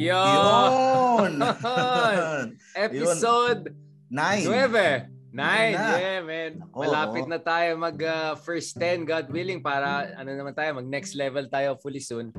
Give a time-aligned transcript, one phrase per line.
[0.08, 1.32] Yun!
[2.72, 3.76] Episode
[4.08, 4.48] 9.
[4.48, 5.20] 9.
[5.30, 6.52] Nine, Nine yeah, man.
[6.72, 7.30] Ako, Malapit oo.
[7.30, 11.46] na tayo mag uh, first 10, God willing, para ano naman tayo, mag next level
[11.46, 12.34] tayo fully soon.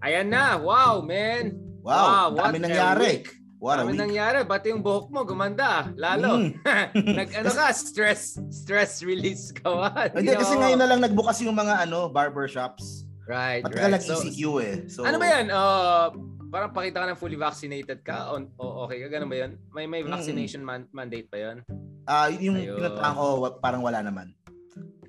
[0.00, 1.52] Ayan na, wow, man.
[1.84, 3.20] Wow, Wow, dami nangyari.
[3.20, 3.28] week.
[3.60, 4.00] What a week.
[4.00, 4.40] nangyari?
[4.48, 5.92] Ba't yung buhok mo gumanda?
[6.00, 6.48] Lalo.
[6.48, 6.64] Mm.
[7.20, 10.08] Nag, ano ka, stress, stress release ka ba?
[10.16, 13.04] Hindi, kasi ngayon na lang nagbukas yung mga ano barbershops.
[13.28, 14.00] Right, Matagal right.
[14.00, 14.76] So, nag-ECQ eh.
[14.88, 15.46] So, ano ba yan?
[15.52, 16.08] Uh,
[16.50, 18.34] parang pakita ka ng fully vaccinated ka?
[18.34, 19.08] O, o okay ka?
[19.08, 19.52] Ganun ba yan?
[19.70, 20.10] May, may Mm.
[20.10, 21.56] vaccination man- mandate pa yan?
[22.04, 22.76] Ah, yung Ayun.
[22.76, 23.24] pinuntahan ko,
[23.62, 24.34] parang wala naman.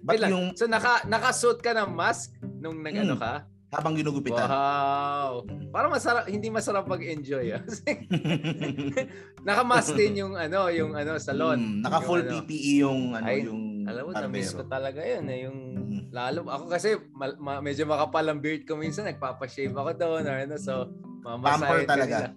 [0.01, 0.29] Wait But lang.
[0.29, 3.21] yung So naka, naka-suit ka ng mask nung nag-ano Mm.
[3.21, 3.33] ka?
[3.71, 4.51] habang ginugupitan.
[4.51, 5.47] Wow.
[5.71, 7.55] Parang masarap, hindi masarap mag-enjoy.
[7.55, 7.63] Ah.
[9.47, 11.55] Naka-mask din yung ano, yung ano, salon.
[11.55, 12.35] Mm, naka full Yung ano.
[12.43, 15.23] PPE yung ano Ay, yung Alam mo, na-miss ko talaga yun.
[15.25, 15.70] Eh, yung Mm.
[16.11, 19.07] Lalo, ako kasi mal, ma- medyo makapal ang beard ko minsan.
[19.07, 20.23] Nagpapashave ako doon.
[20.23, 20.91] Or ano, so,
[21.23, 22.17] mamasahin Pamper talaga.
[22.27, 22.29] nila.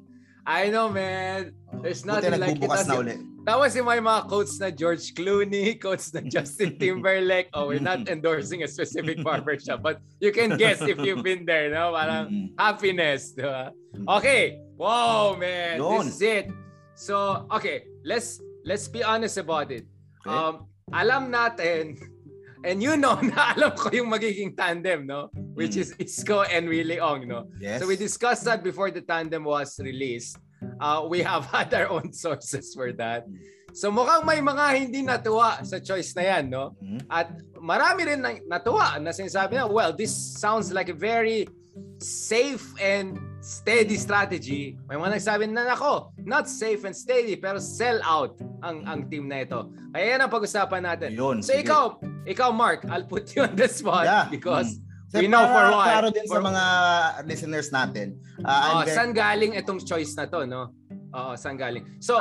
[0.45, 1.57] I know, man.
[1.81, 2.63] There's Buti nothing like it.
[2.63, 3.17] Tapos na yung- uli.
[3.45, 7.49] Tapos yung may mga quotes na George Clooney, quotes na Justin Timberlake.
[7.53, 11.69] Oh, we're not endorsing a specific barbershop, but you can guess if you've been there,
[11.69, 11.93] no?
[11.93, 12.47] Parang Mm.
[12.57, 13.73] happiness, di ba?
[14.17, 14.61] Okay.
[14.77, 15.77] Wow, man.
[15.77, 16.09] Yun.
[16.09, 16.47] This is it.
[16.95, 19.85] So, okay, let's let's be honest about it.
[20.21, 20.29] Okay.
[20.29, 21.97] Um, alam natin
[22.65, 25.29] and you know na alam ko yung magiging tandem, no?
[25.55, 25.83] Which Mm.
[25.85, 27.47] is Isko and Willie Ong, no?
[27.61, 27.79] Yes.
[27.81, 30.41] So we discussed that before the tandem was released.
[30.81, 33.29] Uh, we have had our own sources for that.
[33.75, 36.73] So mukhang may mga hindi natuwa sa choice na yan, no?
[36.81, 37.05] Mm.
[37.11, 41.45] At marami rin na natuwa na sinasabi na, well, this sounds like a very
[41.99, 44.73] safe and steady strategy.
[44.89, 49.29] May mga nagsabi na, nako, not safe and steady, pero sell out ang, ang team
[49.29, 49.69] na ito.
[49.93, 51.13] Kaya yan ang pag-usapan natin.
[51.13, 51.69] Yun, So sige.
[51.69, 54.25] ikaw, ikaw Mark, I'll put you on the spot Yeah.
[54.33, 54.81] because
[55.13, 55.87] So, we know para for what.
[55.87, 56.65] Klaro din For- sa mga
[57.29, 58.19] listeners natin.
[58.41, 60.73] Uh, Oh, very- saan galing itong choice na to, no?
[61.15, 61.85] Oo, saan galing?
[62.01, 62.19] So,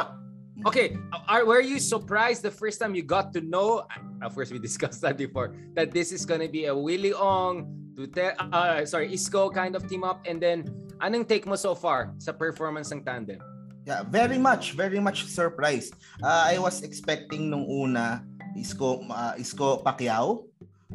[0.67, 0.93] okay,
[1.25, 3.87] are, were you surprised the first time you got to know,
[4.21, 8.33] of course we discussed that before, that this is gonna be a Willie Ong, Dute,
[8.39, 10.65] uh, sorry, Isco kind of team up, and then,
[10.99, 13.37] anong take mo so far sa performance ng tandem?
[13.85, 15.93] Yeah, very much, very much surprised.
[16.17, 18.23] Uh, I was expecting nung una
[18.55, 20.47] Isko uh, Isko Pacquiao.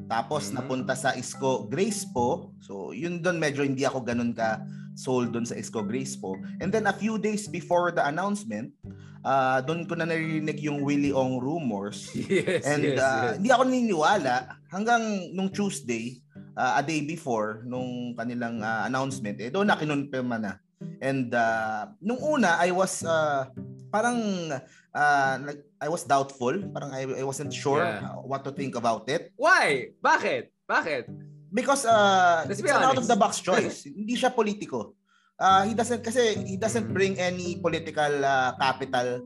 [0.08, 0.54] Tapos Mhm.
[0.56, 2.54] napunta sa Isko Grace po.
[2.62, 4.62] So yun doon medyo hindi ako ganun ka
[4.94, 6.38] sold doon sa Isko Grace po.
[6.62, 8.72] And then a few days before the announcement,
[9.20, 12.08] uh, doon ko na narinig yung Willie Ong rumors.
[12.30, 13.32] Yes, And yes, uh, yes.
[13.36, 14.34] hindi ako naniniwala
[14.70, 15.02] hanggang
[15.34, 16.22] nung Tuesday,
[16.58, 20.58] uh, a day before nung kanilang uh, announcement, eh doon na kinonfirma na.
[20.98, 23.46] And uh, nung una, I was uh,
[23.90, 24.50] parang
[24.94, 26.54] uh, like, I was doubtful.
[26.74, 28.18] Parang I, I wasn't sure Yeah.
[28.26, 29.30] what to think about it.
[29.38, 29.94] Why?
[30.02, 30.50] Bakit?
[30.66, 31.10] Bakit?
[31.50, 33.10] Because uh, Let's it's an out of honest.
[33.10, 33.86] the box choice.
[33.88, 34.92] hindi siya politiko.
[35.38, 39.22] Uh, he doesn't kasi he doesn't bring any political uh, capital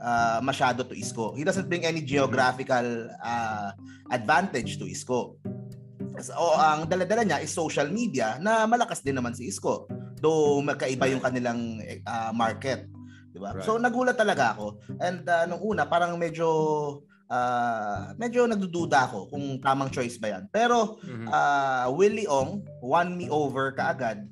[0.00, 1.36] uh, masyado to Isko.
[1.36, 3.70] He doesn't bring any geographical uh,
[4.10, 5.36] advantage to Isko.
[6.18, 9.86] So, ang dala-dala niya is social media na malakas din naman si Isko.
[10.20, 12.90] Though magkaiba yung kanilang uh, market.
[13.30, 13.54] Diba?
[13.54, 13.62] Right.
[13.64, 14.82] So nagulat talaga ako.
[14.98, 16.48] And uh, nung una parang medyo
[17.30, 20.44] uh, medyo nagdududa ako kung tamang choice ba yan.
[20.50, 21.26] Pero Mhm.
[21.30, 24.26] uh, Willie Ong won me over kaagad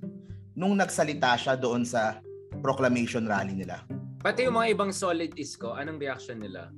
[0.59, 2.19] nung nagsalita siya doon sa
[2.61, 3.87] proclamation rally nila.
[4.19, 6.75] Pati yung mga ibang solid Isco, anong reaction nila?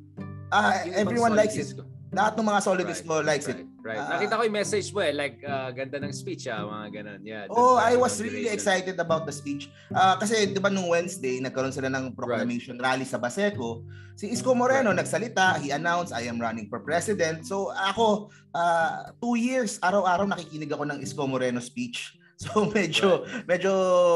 [0.52, 1.72] Ah, ibang everyone likes it.
[1.72, 1.88] Isco.
[2.10, 3.62] Lahat ng mga solid Right, Isko likes it.
[3.86, 4.02] Right, right.
[4.02, 4.18] Ah.
[4.18, 7.20] Nakita ko yung message mo eh, like uh, ganda ng speech ah, mga ganun.
[7.22, 7.46] Yeah.
[7.46, 9.70] Oh, I was really excited about the speech.
[9.94, 13.86] Ah, kasi 'di ba nung Wednesday nagkaroon sila ng proclamation rally sa Baseco.
[14.18, 17.46] Si Isko Moreno nagsalita, he announced I am running for president.
[17.46, 22.18] So ako ah, two years araw-araw nakikinig ako ng Isko Moreno speech.
[22.48, 23.68] So medyo medyo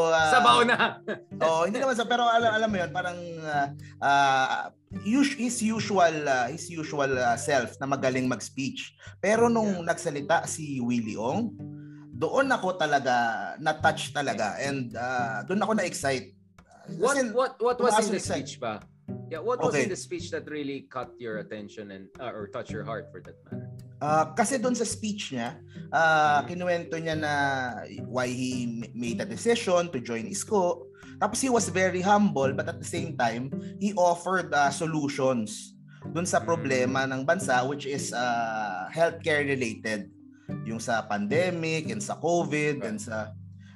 [0.08, 0.96] ah, Sabaw na.
[1.44, 3.68] Oh, hindi naman sa pero alam alam mo 'yon, parang uh,
[4.00, 4.72] uh,
[5.04, 8.96] his usual uh, his usual uh, self na magaling mag-speech.
[9.20, 11.52] Pero nung nagsalita si Willie Ong,
[12.16, 13.15] doon ako talaga
[13.60, 16.32] na-touch talaga and uh, doon ako na-excite.
[16.97, 18.80] What Kasi- what what was in the speech ba?
[19.28, 19.84] Yeah, what was Okay.
[19.84, 23.21] in the speech that really caught your attention and uh, or touched your heart for
[23.24, 23.68] that matter?
[24.04, 25.56] Ah, kasi doon sa speech niya,
[25.89, 26.41] Mhm.
[26.45, 27.34] kinuwento niya na
[28.04, 30.86] why he made a decision to join ISCO.
[31.16, 33.48] Tapos he was very humble but at the same time,
[33.80, 35.72] he offered ah, solutions
[36.12, 40.12] doon sa problema ng bansa which is ah, healthcare related.
[40.68, 43.33] Yung sa pandemic and sa COVID and sa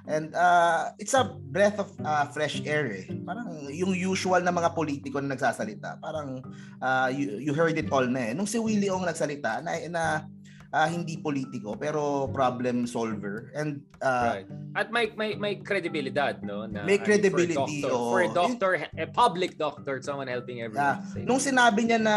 [0.08, 3.05] And uh, it's a breath of uh, fresh air eh.
[3.28, 6.40] Parang yung usual na mga politiko na nagsasalita, parang
[6.81, 8.32] uh, you, you heard it all na eh.
[8.32, 10.05] Nung si Willie Ong nagsalita, na, na
[10.72, 14.49] uh, hindi politiko pero problem solver and uh, right.
[14.76, 18.11] At may may may credibilidad no na may credibility I mean, for, a doctor, oh.
[18.12, 21.04] for a doctor, a public doctor, someone helping everyone.
[21.16, 21.25] Yeah.
[21.25, 22.16] Nung sinabi niya na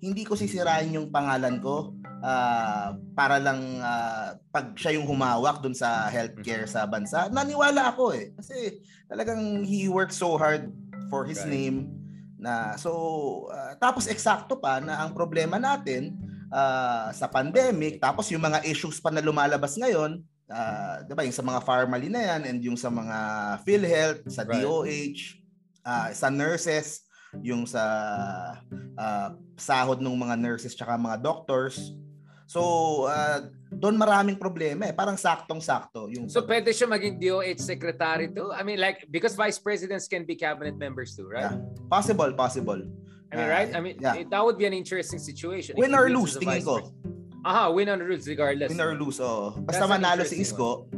[0.00, 5.72] hindi ko sisirain yung pangalan ko uh, para lang uh, pag siya yung humawak dun
[5.72, 8.32] sa healthcare sa bansa, naniwala ako eh.
[8.36, 10.68] Kasi talagang he worked so hard
[11.08, 11.54] for his right.
[11.54, 11.88] name
[12.36, 12.92] na so
[13.48, 16.12] uh, tapos eksakto pa na ang problema natin
[16.52, 20.20] uh, sa pandemic tapos yung mga issues pa na lumalabas ngayon
[20.52, 23.18] uh, 'di ba yung sa mga pharmacy na yan and yung sa mga
[23.64, 24.60] PhilHealth sa right.
[24.60, 25.40] DOH
[25.88, 27.05] uh, sa nurses
[27.42, 27.82] yung sa
[28.96, 31.96] uh, sahod ng mga nurses tsaka mga doctors
[32.46, 32.62] So,
[33.10, 34.94] uh, doon maraming problema eh.
[34.94, 36.06] Parang saktong-sakto.
[36.14, 36.30] Yung...
[36.30, 38.54] So, pwede siya maging DOH secretary too?
[38.54, 41.50] I mean, like, because vice presidents can be cabinet members too, right?
[41.50, 41.58] Yeah.
[41.90, 42.86] Possible, possible.
[43.26, 43.70] I mean, right?
[43.74, 44.22] I mean, yeah.
[44.30, 45.74] that would be an interesting situation.
[45.74, 46.94] Win or lose, tingin ko.
[47.42, 48.70] Aha, win or lose regardless.
[48.70, 49.50] Win or lose, oh.
[49.66, 50.86] Basta That's manalo si Isko.
[50.86, 50.95] Mm.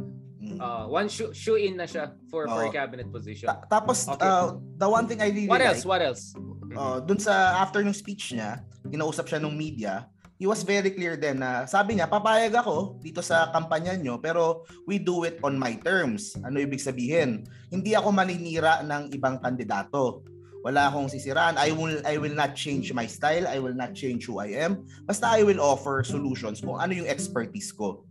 [0.59, 2.51] Uh, one shoe, shoe in na siya for, oh.
[2.51, 3.47] for cabinet position.
[3.47, 4.27] Ta- tapos, okay.
[4.27, 5.87] uh, the one thing I really What else?
[5.87, 6.35] Like, what else?
[6.75, 8.61] Uh, dun sa after ng speech niya,
[8.91, 10.05] kinausap siya ng media,
[10.39, 14.63] he was very clear then na sabi niya, papayag ako dito sa kampanya nyo pero
[14.87, 16.39] we do it on my terms.
[16.47, 17.43] Ano ibig sabihin?
[17.67, 20.23] Hindi ako maninira ng ibang kandidato.
[20.63, 21.55] Wala akong sisiraan.
[21.55, 23.47] I will I will not change my style.
[23.47, 24.83] I will not change who I am.
[25.07, 28.03] Basta I will offer solutions kung ano yung expertise ko.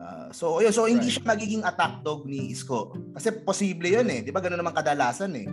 [0.00, 1.20] Uh, so yun, so hindi right.
[1.20, 2.96] siya magiging attack dog ni Isko.
[3.12, 4.24] Kasi posible 'yun eh.
[4.24, 4.40] 'Di ba?
[4.40, 5.48] Ganoon naman kadalasan eh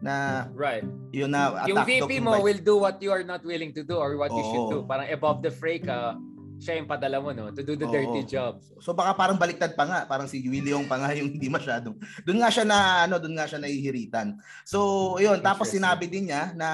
[0.00, 3.84] na right yun na yung VP mo will do what you are not willing to
[3.84, 4.40] do or what Oo.
[4.40, 6.16] you should do parang above the fray ka
[6.60, 7.92] siya yung padala mo no to do the Oo.
[7.92, 11.36] dirty job so baka parang baliktad pa nga parang si Willie yung pa nga yung
[11.36, 16.08] hindi masyadong doon nga siya na ano doon nga siya nahihiritan so yun tapos sinabi
[16.08, 16.68] din niya na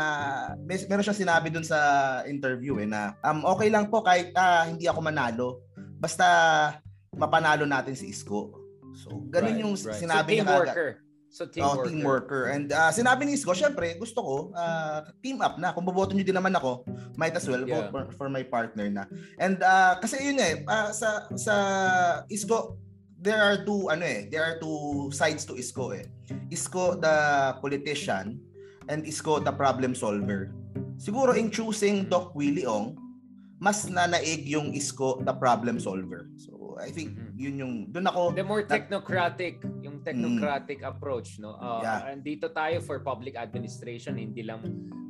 [0.63, 1.79] may, meron siyang sinabi doon sa
[2.31, 5.67] interview eh na um okay lang po kahit uh, hindi ako manalo
[5.99, 6.27] basta
[7.17, 8.53] mapanalo natin si Isko
[8.97, 10.01] so ganun right, yung right.
[10.01, 10.91] sinabi so, niya worker.
[11.37, 11.85] So team oh, worker.
[11.85, 12.43] team worker.
[12.49, 15.77] And uh, sinabi ni Isko, syempre, gusto ko uh, team up na.
[15.77, 16.89] Kung boboto niyo din naman ako,
[17.21, 17.77] might as well yeah.
[17.77, 19.05] vote for, for my partner na.
[19.37, 21.55] And uh, kasi yun eh, uh, sa sa
[22.33, 22.81] Isko,
[23.21, 26.09] there are two ano eh, there are two sides to Isko eh.
[26.49, 27.17] Isko the
[27.61, 28.41] politician
[28.89, 30.57] and Isko the problem solver.
[30.97, 32.97] Siguro in choosing Doc Willie Ong,
[33.61, 36.33] mas nanaig yung Isko the problem solver.
[36.41, 37.37] So I think mm-hmm.
[37.37, 40.91] yun yung doon ako the more technocratic yung technocratic mm.
[40.93, 42.13] approach no uh, yeah.
[42.13, 44.61] andito tayo for public administration hindi lang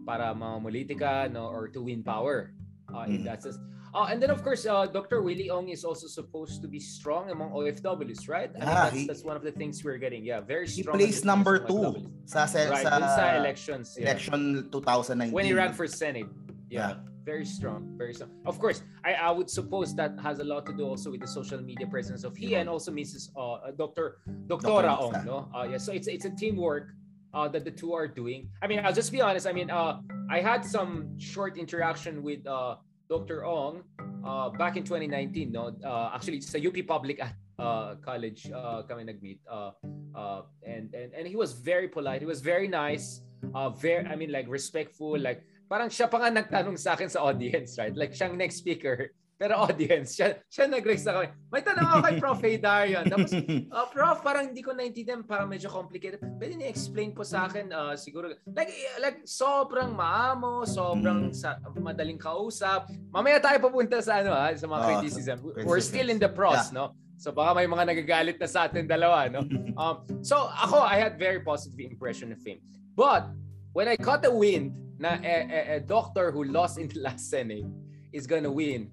[0.07, 2.55] para mamumulitika no or to win power
[2.95, 3.19] uh, mm.
[3.19, 3.59] in that sense
[3.95, 5.27] uh, and then of course uh, Dr.
[5.27, 8.97] Willie Ong is also supposed to be strong among OFWs right I yeah, mean, that's,
[8.97, 12.31] he, that's one of the things we're getting yeah very strong he placed number 2
[12.31, 14.15] sa sa, right, sa, sa elections yeah.
[14.15, 16.31] election 2019 when he ran for senate
[16.71, 16.95] yeah.
[16.95, 18.31] yeah very strong very strong.
[18.47, 21.27] Of course I, I would suppose that has a lot to do also with the
[21.27, 25.51] social media presence of he and also mrs uh, dr doctora ong no?
[25.51, 26.95] Uh, yeah so it's it's a teamwork
[27.35, 28.49] uh, that the two are doing.
[28.63, 29.99] I mean i'll just be honest i mean uh,
[30.31, 32.79] i had some short interaction with uh,
[33.11, 33.83] dr ong
[34.23, 35.75] uh, back in 2019 no?
[35.85, 37.19] Uh, actually it's a up public
[37.59, 39.75] uh, college uh, kami nag-meet uh,
[40.15, 42.21] uh, and, and and he was very polite.
[42.25, 43.21] He was very nice
[43.55, 47.27] uh, very i mean like respectful like parang siya pa nga nagtanong sa akin sa
[47.27, 47.95] audience, right?
[47.95, 49.11] Like siyang next speaker.
[49.37, 51.29] Pero audience, siya, siya nag-raise na kami.
[51.53, 52.41] May tanong ako kay Prof.
[52.41, 53.05] Darian.
[53.05, 56.25] Tapos, uh, Prof, parang hindi ko naintindihan, parang medyo complicated.
[56.41, 61.37] Pwede ni-explain po sa akin, uh, siguro, like, like sobrang maamo, sobrang mm.
[61.37, 62.89] sa, madaling kausap.
[63.13, 65.37] Mamaya tayo pupunta sa ano ha, sa mga oh, criticism.
[65.69, 66.89] We're still in the pros, yeah.
[66.89, 66.97] no?
[67.21, 69.45] So baka may mga nagagalit na sa atin dalawa, no?
[69.77, 72.65] Um, so ako, I had very positive impression of him.
[72.97, 73.29] But,
[73.77, 77.31] when I caught the wind na a, a, a doctor who lost in the last
[77.31, 77.65] Senate
[78.13, 78.91] is gonna win.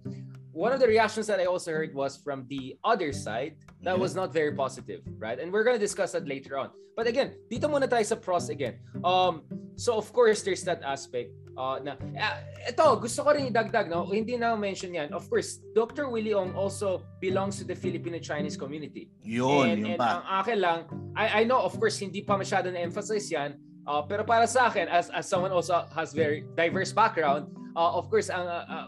[0.52, 4.14] One of the reactions that I also heard was from the other side that was
[4.14, 5.40] not very positive, right?
[5.40, 6.70] And we're gonna discuss that later on.
[6.96, 8.78] But again, dito muna tayo sa pros again.
[9.02, 9.42] Um,
[9.76, 12.38] so of course, there's that aspect uh, na uh,
[12.70, 14.06] ito, gusto ko rin idagdag, no?
[14.06, 15.10] Hindi na mention yan.
[15.14, 16.10] Of course, Dr.
[16.10, 19.10] Willie Ong also belongs to the Filipino-Chinese community.
[19.22, 20.22] Yun, and, yun and pa.
[20.22, 20.80] ang akin lang,
[21.18, 24.88] I, I know, of course, hindi pa masyado na-emphasize yan, Uh, pero para sa akin,
[24.88, 28.88] as, as someone also has very diverse background, uh, of course, ang uh, uh,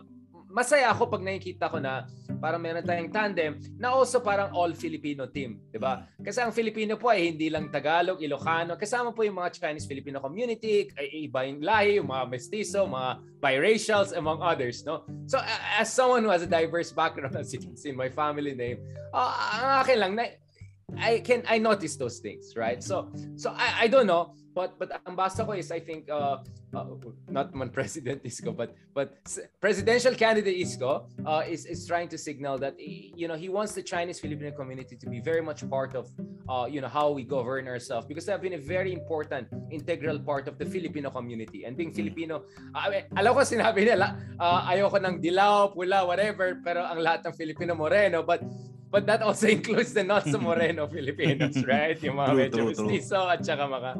[0.56, 2.08] masaya ako pag nakikita ko na
[2.40, 6.08] parang meron tayong tandem na also parang all Filipino team, 'di ba?
[6.24, 10.24] Kasi ang Filipino po ay hindi lang Tagalog, Ilocano, kasama po yung mga Chinese Filipino
[10.24, 15.04] community, ay iba yung lahi, yung mga mestizo, mga biracials among others, no?
[15.28, 15.44] So
[15.75, 18.80] as someone who has a diverse background as you can see in my family name,
[19.12, 20.24] uh, ang akin lang na
[20.96, 22.80] I can I notice those things, right?
[22.80, 26.39] So so I, I don't know, but but ang basa ko is I think uh,
[26.71, 26.88] uh
[27.27, 29.19] not man president Isko, but but
[29.59, 33.83] presidential candidate Isko uh, is is trying to signal that you know he wants the
[33.83, 36.07] Chinese Filipino community to be very much part of
[36.47, 40.17] uh, you know how we govern ourselves because they have been a very important integral
[40.17, 41.91] part of the Filipino community and being.
[41.95, 42.43] Filipino
[42.75, 47.33] uh, alam ko sinabi nila uh, ayoko ng dilaw, pula, whatever pero ang lahat ng
[47.35, 48.39] Filipino moreno but
[48.95, 52.00] But that also includes the not so moreno Filipinos, right?
[52.00, 53.91] Yung mga true, medyo mestizo at saka mga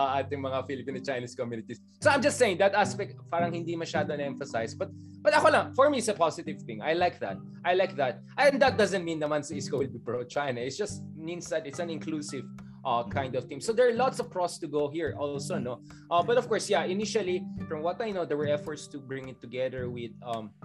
[0.00, 1.78] uh, ating mga Filipino-Chinese communities.
[2.00, 4.72] So I'm just saying, that aspect parang hindi masyado na-emphasize.
[4.72, 4.88] But
[5.20, 6.80] but ako lang, for me, it's a positive thing.
[6.80, 7.36] I like that.
[7.60, 8.24] I like that.
[8.40, 10.64] And that doesn't mean naman si Isko will be pro-China.
[10.64, 12.48] It just means that it's an inclusive
[12.88, 13.60] uh, kind of team.
[13.60, 15.84] So there are lots of pros to go here also, no?
[16.08, 19.28] Uh, but of course, yeah, initially, from what I know, there were efforts to bring
[19.28, 20.56] it together with um,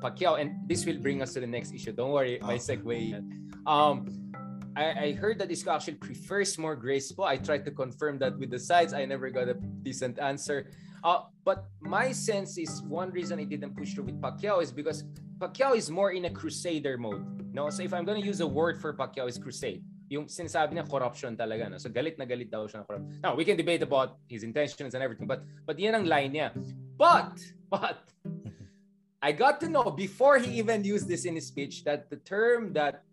[0.00, 1.92] Pacquiao, and this will bring us to the next issue.
[1.92, 3.20] Don't worry, my segue.
[3.68, 4.31] Um,
[4.76, 7.24] I, I heard that Isco actually prefers more graceful.
[7.24, 8.92] I tried to confirm that with the sides.
[8.92, 10.70] I never got a decent answer.
[11.04, 15.04] Uh, but my sense is one reason I didn't push through with Pacquiao is because
[15.38, 17.26] Pacquiao is more in a crusader mode.
[17.52, 19.82] No, so if I'm gonna use a word for Pacquiao is crusade.
[20.08, 21.68] Yung sinasabi niya corruption talaga.
[21.68, 21.78] No?
[21.78, 23.20] So galit na galit daw siya ng corruption.
[23.22, 26.52] Now, we can debate about his intentions and everything, but but yan ang line niya.
[26.96, 28.04] But, but,
[29.22, 32.72] I got to know before he even used this in his speech that the term
[32.74, 33.06] that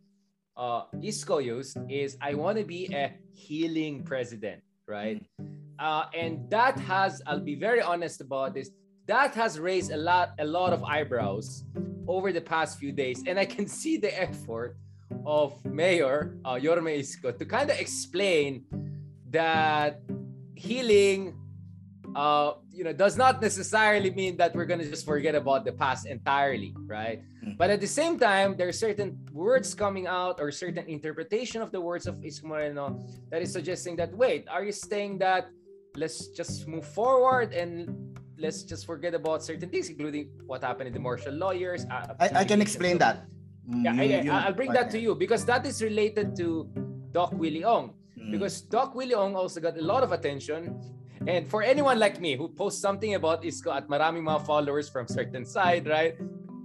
[0.60, 5.24] uh, Isco used is I want to be a healing president, right?
[5.80, 8.70] Uh, and that has, I'll be very honest about this,
[9.08, 11.64] that has raised a lot, a lot of eyebrows
[12.08, 13.24] over the past few days.
[13.26, 14.76] And I can see the effort
[15.26, 18.66] of Mayor uh, Yorme Isco to kind of explain
[19.32, 20.02] that
[20.56, 21.40] healing
[22.16, 26.08] uh, you know, does not necessarily mean that we're gonna just forget about the past
[26.08, 27.22] entirely, right?
[27.40, 27.58] Mm-hmm.
[27.58, 31.72] But at the same time, there are certain words coming out or certain interpretation of
[31.72, 33.00] the words of Isko Moreno
[33.32, 35.50] that is suggesting that wait, are you saying that
[35.96, 37.90] let's just move forward and
[38.38, 41.86] let's just forget about certain things, including what happened in the martial lawyers?
[41.90, 43.26] Uh, I, I can explain that.
[43.66, 46.68] Yeah, I, will bring that to you because that is related to
[47.12, 47.94] Doc Willie Ong.
[48.18, 48.32] Mm.
[48.32, 50.76] Because Doc Willie Ong also got a lot of attention
[51.28, 55.08] And for anyone like me who posts something about Isko at maraming mga followers from
[55.08, 56.16] certain side, right?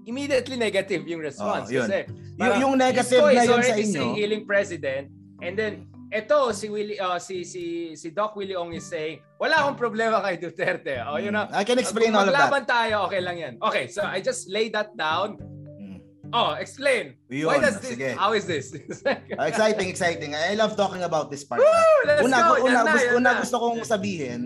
[0.04, 1.68] Immediately negative yung response.
[1.73, 1.88] Oh, yun.
[1.88, 2.04] Kasi
[2.37, 4.04] y- yung negative Isko na yun sa inyo.
[4.12, 5.08] Is healing president.
[5.40, 9.66] And then, ito si Willie uh, si si si Doc Willie Ong is saying, wala
[9.66, 11.02] akong problema kay Duterte.
[11.02, 11.50] Oh, you know.
[11.50, 12.46] I can explain all of that.
[12.46, 13.54] Maglaban tayo, okay lang 'yan.
[13.58, 15.42] Okay, so I just lay that down.
[15.75, 15.99] Hmm.
[16.30, 17.18] Oh, explain.
[17.26, 18.14] Yun, Why does this, sige.
[18.14, 18.70] how is this?
[19.06, 20.38] uh, exciting, exciting.
[20.38, 21.58] I love talking about this part.
[21.58, 22.62] Woo, let's una, go.
[22.62, 24.40] Una, na, gusto, una gusto kong sabihin,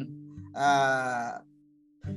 [0.56, 1.44] uh,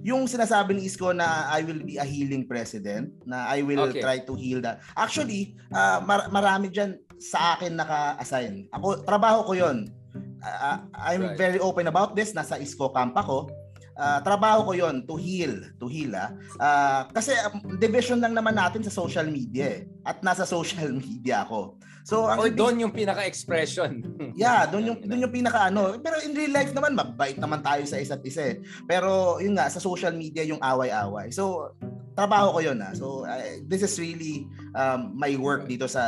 [0.01, 4.01] yung sinasabi ni Isko na I will be a healing president, na I will okay.
[4.01, 4.81] try to heal that.
[4.97, 8.65] Actually, uh, mar- marami diyan sa akin naka-assign.
[8.73, 9.93] Ako, trabaho ko yon.
[10.41, 11.37] Uh, I'm right.
[11.37, 12.33] very open about this.
[12.33, 13.53] Nasa Isko camp ako.
[13.93, 16.33] Uh, trabaho ko yon to heal, to heal ah.
[16.57, 19.81] Uh, kasi um, division lang naman natin sa social media eh.
[20.01, 21.77] At nasa social media ako.
[22.03, 24.01] So ang doon yung pinaka-expression.
[24.41, 25.97] yeah, doon yung doon yung pinaka ano.
[26.01, 28.55] Pero in real life naman mabait naman tayo sa isa't isa.
[28.55, 28.55] Eh.
[28.89, 31.29] Pero yun nga sa social media yung away-away.
[31.29, 31.75] So
[32.17, 32.93] trabaho ko yun ah.
[32.97, 36.03] So uh, this is really um, my work dito sa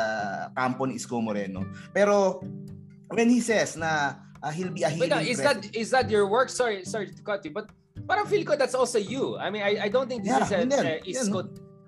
[0.58, 1.66] kampo ni Isko Moreno.
[1.94, 2.42] Pero
[3.14, 6.28] when he says na uh, he'll be a healing Wait, is that is that your
[6.28, 6.50] work?
[6.50, 7.70] Sorry, sorry to cut you, but
[8.10, 9.38] parang feel ko that's also you.
[9.38, 11.40] I mean, I, I don't think this yeah, is a, uh, Isko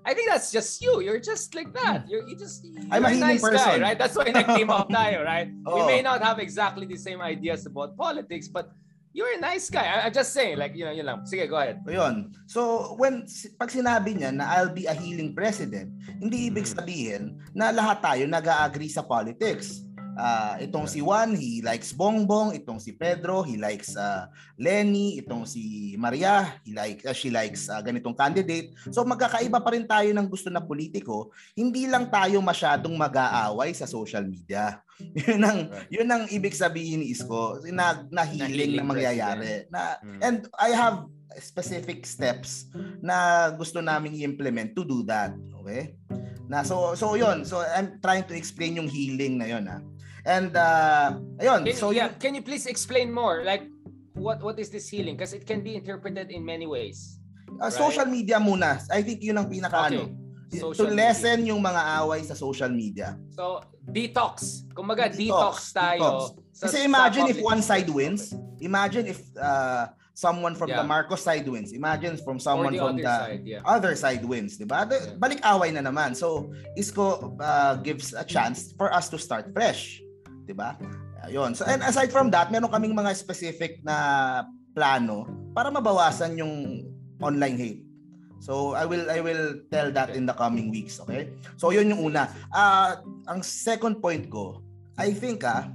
[0.06, 1.02] I think that's just you.
[1.02, 2.06] You're just like that.
[2.06, 3.58] You're you just you're I'm a, a nice person.
[3.58, 3.98] guy, right?
[3.98, 5.50] That's why nag-team up tayo, right?
[5.66, 5.82] Oh.
[5.82, 8.70] We may not have exactly the same ideas about politics, but
[9.10, 9.82] you're a nice guy.
[9.82, 11.26] I, I'm just saying, like, you know, yun lang.
[11.26, 11.80] Sige, go ahead.
[11.88, 12.36] Yun.
[12.46, 13.26] So, when,
[13.58, 16.76] pag sinabi niya na I'll be a healing president, hindi ibig mm.
[16.76, 17.22] sabihin
[17.56, 19.85] na lahat tayo nag-agree sa politics.
[20.16, 22.56] Uh, itong si Juan, he likes Bongbong.
[22.56, 25.20] Itong si Pedro, he likes uh, Lenny.
[25.20, 28.72] Itong si Maria, he like, uh, she likes uh, ganitong candidate.
[28.88, 31.28] So magkakaiba pa rin tayo ng gusto na politiko.
[31.52, 34.80] Hindi lang tayo masyadong mag-aaway sa social media.
[35.28, 39.68] yun ang yun ang ibig sabihin ni Isko na nahiling na mangyayari.
[39.68, 40.20] Na, hmm.
[40.24, 41.04] and I have
[41.36, 42.72] specific steps
[43.04, 45.36] na gusto naming i-implement to do that.
[45.60, 46.00] Okay?
[46.48, 47.44] Na so so yun.
[47.44, 49.84] So I'm trying to explain yung healing na yun ah.
[50.26, 51.62] And uh, ayun.
[51.62, 53.46] Can, so yeah, can you please explain more?
[53.46, 53.70] Like
[54.18, 55.14] what what is this healing?
[55.14, 57.22] Because it can be interpreted in many ways.
[57.46, 57.72] Uh, right?
[57.72, 58.82] Social media muna.
[58.90, 60.02] I think yun ang pinaka okay.
[60.02, 60.10] ano.
[60.50, 61.54] Social to lessen media.
[61.54, 63.18] yung mga away sa social media.
[63.34, 64.66] So, detox.
[64.74, 66.02] Kumaga, detox, detox tayo.
[66.02, 66.22] Detox.
[66.54, 68.34] Sa, Kasi imagine if one side wins.
[68.62, 70.80] Imagine if uh, someone from yeah.
[70.80, 71.74] the Marcos side wins.
[71.74, 73.60] Imagine from someone the from the side, yeah.
[73.66, 74.86] other side wins, 'di ba?
[74.88, 75.18] Yeah.
[75.18, 76.16] Balik away na naman.
[76.16, 80.05] So, Isko uh, gives a chance for us to start fresh
[80.46, 80.78] 'di ba?
[81.26, 81.52] Ayun.
[81.58, 86.86] So and aside from that, meron kaming mga specific na plano para mabawasan yung
[87.18, 87.82] online hate.
[88.38, 91.34] So I will I will tell that in the coming weeks, okay?
[91.58, 92.30] So 'yun yung una.
[92.54, 94.62] Uh, ang second point ko,
[94.94, 95.66] I think ah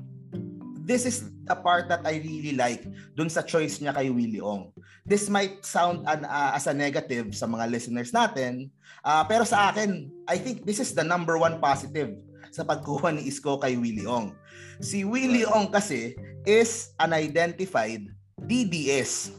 [0.85, 4.71] this is the part that I really like dun sa choice niya kay Willie Ong.
[5.05, 8.69] This might sound an, uh, as a negative sa mga listeners natin,
[9.01, 12.15] uh, pero sa akin, I think this is the number one positive
[12.51, 14.35] sa pagkuha ni Isko kay Willie Ong.
[14.81, 18.01] Si Willie Ong kasi is an identified
[18.41, 19.37] DDS.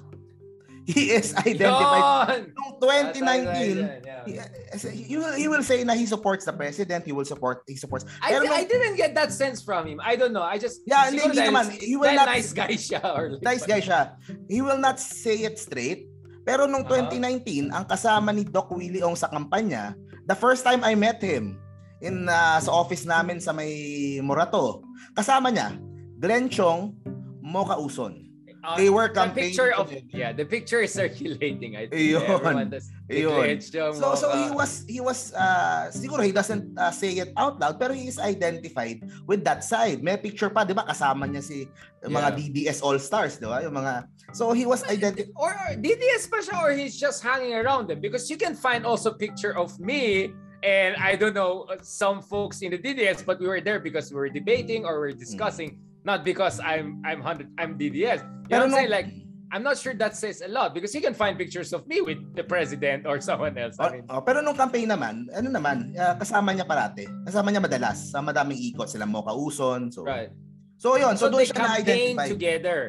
[0.82, 2.58] He is identified Yun!
[2.58, 2.74] noong
[3.22, 4.46] 2019 Yeah.
[4.82, 7.78] he, he will he will say na he supports the president, he will support he
[7.78, 9.98] supports I, Pero I didn't get that sense from him.
[10.02, 10.42] I don't know.
[10.42, 11.70] I just Yeah, hindi, hindi naman.
[11.74, 14.18] He will not- nice guy siya or like, nice guy siya.
[14.50, 16.06] He will not say it straight.
[16.42, 17.06] Pero nung Aha.
[17.14, 19.94] 2019, ang kasama ni Doc Willie Ong sa kampanya,
[20.26, 21.62] the first time I met him
[22.02, 24.82] in uh, sa office namin sa may Morato,
[25.14, 25.76] kasama niya
[26.22, 26.94] Glenn Chong,
[27.42, 28.22] Mocha Uson.
[28.62, 31.74] Uh, They were the campaigning picture of yeah, the picture is circulating.
[31.74, 32.22] I think Ayun.
[32.30, 32.86] everyone does.
[33.10, 33.58] Ayun.
[33.98, 37.82] So so he was he was uh, siguro he doesn't uh, say it out loud
[37.82, 40.06] pero he is identified with that side.
[40.06, 41.66] May picture pa 'di ba kasama niya si
[42.06, 43.66] mga DDS All Stars 'di ba?
[43.66, 47.58] Yung mga So he was identified or or DDS pa siya or he's just hanging
[47.58, 50.30] around them because you can find also picture of me
[50.62, 54.16] and I don't know some folks in the DDS but we were there because we
[54.18, 58.22] were debating or we were discussing not because I'm I'm 100 I'm DDS.
[58.50, 59.08] You know what I'm saying like
[59.52, 62.16] I'm not sure that says a lot because you can find pictures of me with
[62.32, 63.76] the president or someone else.
[63.76, 67.04] I mean, Oh, oh, pero nung campaign naman, ano naman, uh, kasama niya parati.
[67.28, 69.92] Kasama niya madalas sa madaming ikot sila Mocha Uson.
[69.92, 70.32] So right.
[70.80, 72.28] So yun, so, So, doon they siya campaign na-identify.
[72.32, 72.80] together.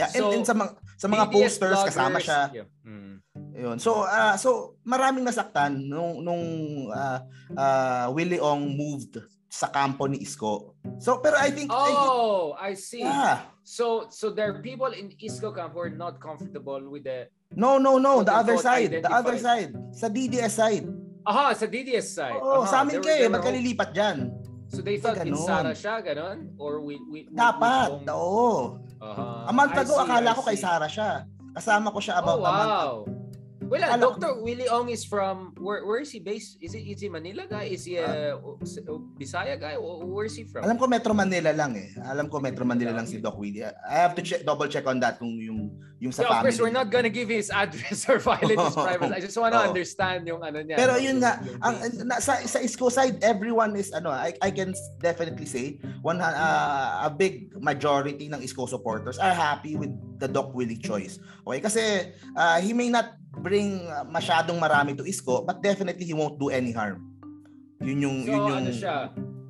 [0.00, 2.40] Yeah, and, So, and sa mga sa mga DDS posters kasama bloggers, siya.
[2.56, 2.88] yeah.
[2.88, 3.12] Mm.
[3.58, 3.76] Yun.
[3.82, 6.44] So ah so maraming nasaktan nung nung
[6.94, 7.26] ah,
[7.58, 9.18] ah, Willie Ong moved
[9.50, 10.78] sa kampo ni Isko.
[11.02, 13.02] So pero I think, I think Oh, I see.
[13.02, 13.50] yeah.
[13.66, 17.80] So so there are people in Isco camp who are not comfortable with the No,
[17.80, 19.72] no, no, the other side, the other identified.
[19.72, 20.84] side, sa DDS side.
[21.24, 22.36] Aha, sa DDS side.
[22.36, 24.18] Oo, Aha, sa amin kayo, magkalilipat diyan.
[24.68, 25.32] So they thought Ganon.
[25.32, 26.52] Insara siya, ganon?
[26.60, 27.00] Or we...
[27.08, 28.76] we, we Dapat, oo.
[29.00, 30.60] Aha, A month ago, akala ko kay.
[30.60, 31.24] Sara siya.
[31.56, 33.17] Kasama ko siya Oh, about a month
[33.76, 34.40] uh, Alam- Dr.
[34.40, 36.56] Willie Ong is from where where is he based?
[36.64, 37.68] Is he is he Manila guy?
[37.68, 39.76] Is he a uh, Bisaya guy?
[39.76, 40.64] Where is he from?
[40.64, 41.92] Alam ko Metro Manila lang eh.
[42.00, 43.64] Alam ko Metro Manila lang si Doc Willie.
[43.64, 46.44] I have to check, double check on that kung yung yung sa Yeah, of family.
[46.48, 49.14] course, we're not gonna give his address or violate his privacy.
[49.14, 49.68] I just wanna Oo.
[49.74, 50.78] understand yung ano niya.
[50.78, 51.76] Pero yun nga, ang
[52.06, 57.06] na, sa sa Isko side, everyone is ano, I, I can definitely say one uh,
[57.06, 59.90] a big majority ng Isko supporters are happy with
[60.22, 61.18] the Doc Willie choice.
[61.42, 61.60] Okay?
[61.60, 61.82] Kasi
[62.38, 66.50] uh, he may not bring uh, masyadong marami to Isko, but definitely he won't do
[66.50, 67.02] any harm.
[67.80, 68.96] Yun yung So, yun yung ano siya?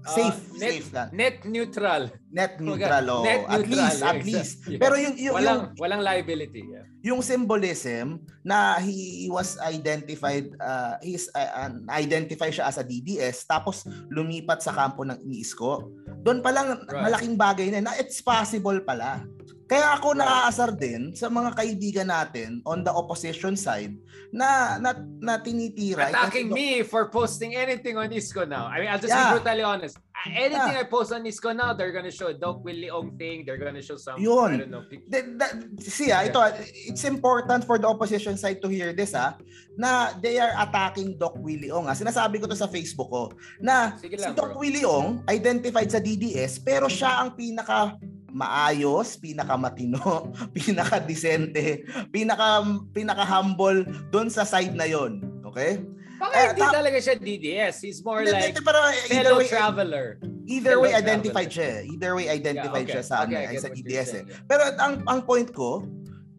[0.09, 1.09] safe, Ah, net, safe lang.
[1.13, 2.03] Net neutral.
[2.33, 3.25] Net neutral, oh.
[3.27, 4.55] Net at neutral, least, yeah, at least.
[4.65, 4.81] Yeah.
[4.81, 6.63] Pero yung yung, walang yung walang liability.
[6.65, 6.85] Yeah.
[6.99, 8.07] yung symbolism
[8.43, 14.75] na he was identified uh, he's uh, identify siya as a DDS tapos lumipat sa
[14.75, 15.87] kampo ng Iisko
[16.21, 17.05] doon pa lang Right.
[17.07, 19.23] malaking bagay na, na it's possible pala
[19.69, 23.93] kaya ako naaasar din sa mga kaibigan natin on the opposition side
[24.33, 28.65] na na, na tinitira Attacking me for posting anything on Isco now.
[28.69, 29.37] I mean, I'll just Yeah.
[29.37, 30.01] be brutally honest.
[30.27, 30.83] Anything Yeah.
[30.83, 33.47] I post on Isco now, they're gonna show Doc Willie Ong thing.
[33.47, 34.59] They're gonna show some, Yun.
[34.59, 35.47] I don't know, pic- The, the,
[35.85, 36.43] see ah, ito,
[36.89, 39.39] it's important for the opposition side to hear this ah,
[39.79, 41.87] na they are attacking Doc Willie Ong.
[41.87, 41.95] Ah.
[41.95, 43.31] Sinasabi ko to sa Facebook ko
[43.63, 44.65] na Sige si lang, Doc bro.
[44.65, 47.95] Willie Ong identified sa DDS pero siya ang pinaka
[48.39, 55.19] maayos, pinaka matino, pinaka decente, pinaka pinaka humble doon sa side na 'yon.
[55.45, 55.83] Okay?
[56.19, 57.75] Baka Eh, hindi ta- talaga siya DDS.
[57.81, 60.07] He's more Hindi, like hindi, pero either fellow way, traveler.
[60.45, 61.79] either way fellow identified traveler.
[61.79, 61.87] siya.
[61.87, 61.93] eh.
[61.95, 62.95] Either way identified Yeah, okay.
[62.97, 64.23] siya sa ano, Okay, get sa DDS eh.
[64.25, 64.43] yeah.
[64.45, 65.87] Pero ang ang point ko,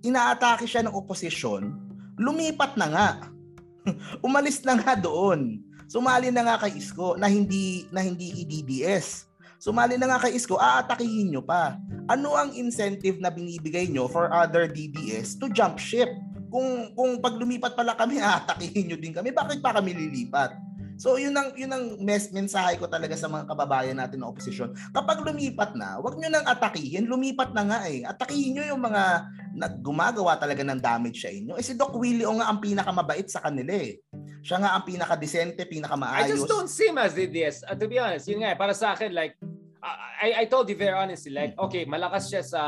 [0.01, 1.63] inaatake siya ng oposisyon,
[2.15, 3.09] lumipat na nga.
[4.19, 5.63] Umalis na nga doon.
[5.87, 9.28] Sumali na nga kay Isko na hindi na hindi i-DDS.
[9.59, 11.75] Sumali na nga kay Isko, aatakihin nyo pa.
[12.07, 16.07] Ano ang incentive na binibigay nyo for other DDS to jump ship?
[16.47, 19.35] Kung kung pag lumipat pala kami, aatakihin nyo din kami.
[19.35, 20.55] Bakit pa kami lilipat?
[20.99, 24.75] So yun ang yun ang mes mensahe ko talaga sa mga kababayan natin ng oposisyon.
[24.91, 28.03] Kapag lumipat na, wag niyo nang atakihin, lumipat na nga eh.
[28.03, 29.23] Atakihin niyo yung mga
[29.55, 31.55] nag gumagawa talaga ng damage sa inyo.
[31.55, 34.03] Eh si Doc Willie o nga ang pinakamabait sa kanila eh.
[34.43, 36.35] Siya nga ang pinaka-decente, I pinakamaayos.
[36.35, 37.63] just don't see him as DDS.
[37.63, 39.35] Uh, to be honest, yun nga, eh, para sa akin, like,
[39.83, 42.61] uh, I, I told you very honestly, like, okay, malakas siya sa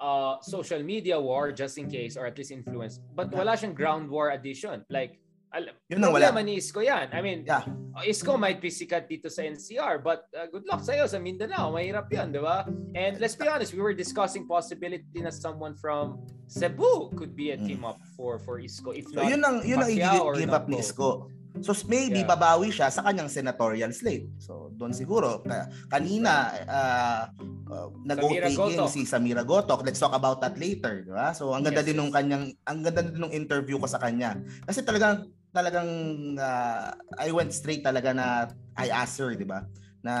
[0.00, 3.00] uh, social media war just in case or at least influence.
[3.12, 4.84] But wala siyang ground war addition.
[4.88, 5.19] Like,
[5.50, 6.30] Alam, Yun ang wala.
[6.30, 7.10] problema ni Isko yan.
[7.10, 7.66] I mean, Yeah.
[8.00, 11.74] Isko might be sikat dito sa NCR, but uh, good luck sa'yo sa Mindanao.
[11.74, 12.62] Mahirap yan, di ba?
[12.94, 17.58] And let's be honest, we were discussing possibility na someone from Cebu could be a
[17.58, 17.66] Mm.
[17.66, 18.94] team up for for Isko.
[18.94, 20.78] If So not, yun ang yun ang i-give up ni.
[20.78, 21.26] Isko.
[21.60, 22.30] So maybe Yeah.
[22.30, 24.30] babawi siya sa kanyang senatorial slate.
[24.38, 27.22] So doon siguro ka- kanina uh,
[27.66, 28.86] uh, Gotok.
[28.86, 29.82] si Samira Gotok.
[29.82, 31.34] Let's talk about that later, di ba?
[31.34, 32.14] So ang ganda Yes, din yes.
[32.14, 34.38] kanyang ang ganda din nung interview ko sa kanya.
[34.62, 35.90] Kasi talagang talagang
[36.38, 39.66] uh, I went straight talaga na I asked her, di ba?
[40.00, 40.14] Na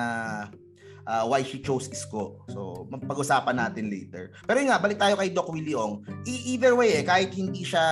[1.06, 2.42] uh, why she chose Isko.
[2.50, 4.34] So, pag-usapan natin later.
[4.44, 6.02] Pero yun nga, balik tayo kay Doc Willie Ong.
[6.26, 7.82] E- either way, eh, kahit hindi siya,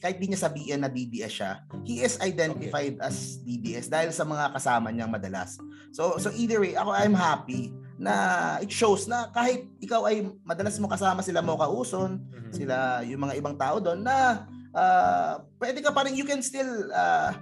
[0.00, 1.52] kahit hindi niya sabihin na DDS siya,
[1.84, 5.56] he is identified as DDS dahil sa mga kasama niyang madalas.
[5.92, 8.14] So, so either way, ako I'm happy na
[8.62, 12.52] it shows na kahit ikaw ay madalas mo kasama sila mo kauson, Mhm.
[12.54, 16.88] sila yung mga ibang tao doon na uh, pwede ka pa rin, you can still
[16.92, 17.32] uh,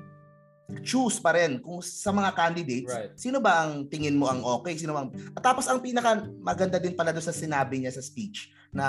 [0.83, 3.15] choose pa rin kung sa mga candidates, Right.
[3.15, 6.99] sino ba ang tingin mo ang okay, sino ang at tapos ang pinaka maganda din
[6.99, 8.87] pala doon sa sinabi niya sa speech na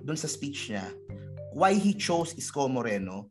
[0.00, 0.88] doon sa speech niya
[1.52, 3.28] why he chose Isko Moreno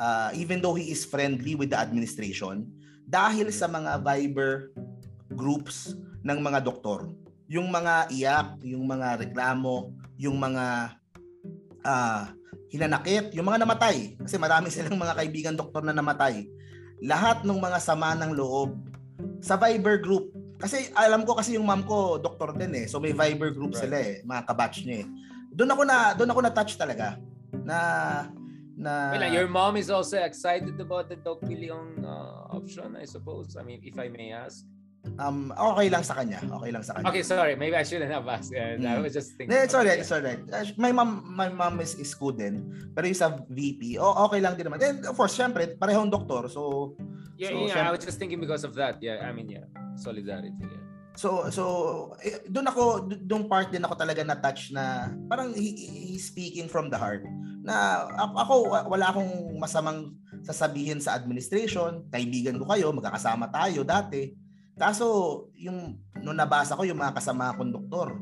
[0.00, 2.64] uh, even though he is friendly with the administration
[3.04, 4.72] dahil sa mga Viber
[5.36, 5.92] groups
[6.24, 7.12] ng mga doktor
[7.46, 10.98] yung mga iyak, yung mga reklamo, yung mga
[11.86, 12.34] ah
[12.76, 14.14] hinanakit, yung mga namatay.
[14.20, 16.46] Kasi marami silang mga kaibigan doktor na namatay.
[17.00, 18.76] Lahat ng mga sama ng loob
[19.40, 20.32] sa Viber group.
[20.56, 22.86] Kasi alam ko kasi yung mom ko doktor din eh.
[22.88, 23.82] So may Viber group Right.
[23.84, 25.06] sila eh, mga kabatch niya eh.
[25.52, 27.20] Doon ako na doon ako na touch talaga
[27.52, 27.78] na
[28.76, 33.08] na Wait lang, your mom is also excited about the Doc Leong uh, option, I
[33.08, 33.56] suppose.
[33.56, 34.64] I mean, if I may ask.
[35.16, 36.38] Um okay lang sa kanya.
[36.40, 37.06] Okay lang sa kanya.
[37.08, 37.54] Okay, sorry.
[37.54, 38.50] Maybe I shouldn't have asked.
[38.50, 39.02] Uh, I Mm.
[39.02, 39.54] was just thinking.
[39.54, 40.04] It's alright, it.
[40.04, 40.40] it's alright.
[40.76, 42.66] My mom, my mom is, is good din.
[42.92, 44.78] Pero yung sa VP, oh, okay lang din naman.
[44.80, 46.48] And of course, syempre, parehong doktor.
[46.48, 46.94] So,
[47.36, 48.96] Yeah, So, yeah, I syempre- was just thinking because of that.
[48.98, 49.68] Yeah, I mean, yeah.
[49.94, 50.56] Solidarity.
[50.56, 50.80] Yeah.
[51.16, 51.62] so, so,
[52.20, 52.82] eh, doon ako,
[53.20, 55.72] doon part din ako talaga na-touch na parang he,
[56.12, 57.24] he's speaking from the heart.
[57.60, 62.08] Na ako, wa- wala akong masamang sasabihin sa administration.
[62.08, 64.32] Kaibigan ko kayo, magkakasama tayo dati.
[64.76, 65.06] Kaso,
[65.56, 68.20] yung, nung nabasa ko yung mga kasama kong doktor,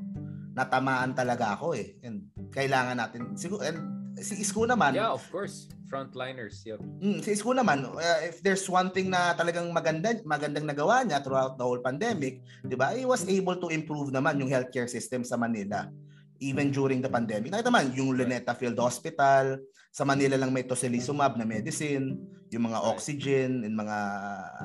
[0.55, 1.99] natamaan talaga ako eh.
[2.07, 3.79] And kailangan natin, siguro, and
[4.23, 5.67] si Isko naman, Yeah, of course.
[5.91, 6.63] Frontliners.
[6.63, 6.81] Yep.
[7.03, 11.23] Mm, sa Isko naman, uh, if there's one thing na talagang maganda, magandang nagawa niya
[11.23, 12.95] throughout the whole pandemic, 'di ba?
[12.95, 15.91] He was able to improve naman yung healthcare system sa Manila
[16.43, 17.53] even during the pandemic.
[17.53, 19.63] Nakita man yung Luneta Field Hospital,
[19.95, 22.19] sa Manila lang may tocilizumab na medicine,
[22.51, 23.97] yung mga oxygen and mga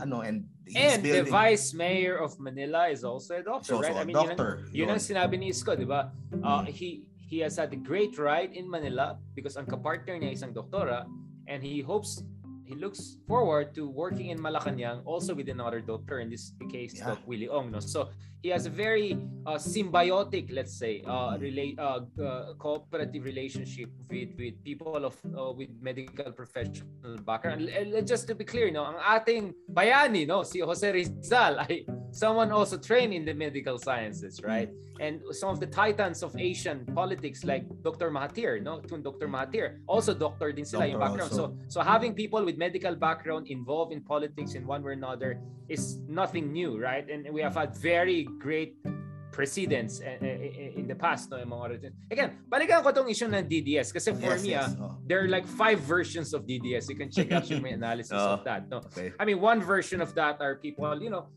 [0.02, 3.94] ano and And the building- vice mayor of Manila is also a doctor, So, right?
[3.94, 4.50] so, I mean, yun doctor.
[4.74, 6.10] yun ang sinabi ni Isko, di ba?
[6.34, 6.74] Uh, Mm.
[6.74, 6.90] he
[7.30, 11.06] he has had a great ride in Manila because ang kapartner niya isang doktora
[11.46, 12.26] and he hopes
[12.66, 17.14] he looks forward to working in Malacanang also with another doctor in this case Yeah.
[17.14, 18.10] Doc Willie Ong no so
[18.42, 24.30] he has a very uh, symbiotic let's say uh, relate uh, uh, cooperative relationship with
[24.38, 28.86] with people of uh, with medical professional background and, and just to be clear no
[28.86, 34.40] ang ating bayani no si Jose Rizal ay someone also trained in the medical sciences
[34.44, 38.12] right and some of the titans of Asian politics like Dr.
[38.12, 39.28] Mahathir, no, Tun Dr.
[39.28, 41.32] Mahathir, also doctor din sila yung background.
[41.32, 41.56] also.
[41.68, 45.40] So so having people with medical background involved in politics in one way or another
[45.70, 47.08] is nothing new, right?
[47.10, 48.78] And we have had very great
[49.32, 51.96] precedents eh, eh, eh, in the past no yung mga origins.
[52.12, 54.76] Again, balikan ko tong issue ng DDS kasi for Yes, me yes.
[54.76, 56.90] ah, Oh, there are like five versions of DDS.
[56.90, 58.36] You can check out my analysis Oh.
[58.36, 58.68] of that.
[58.68, 59.14] No, okay.
[59.20, 61.30] I mean, one version of that are people, you know,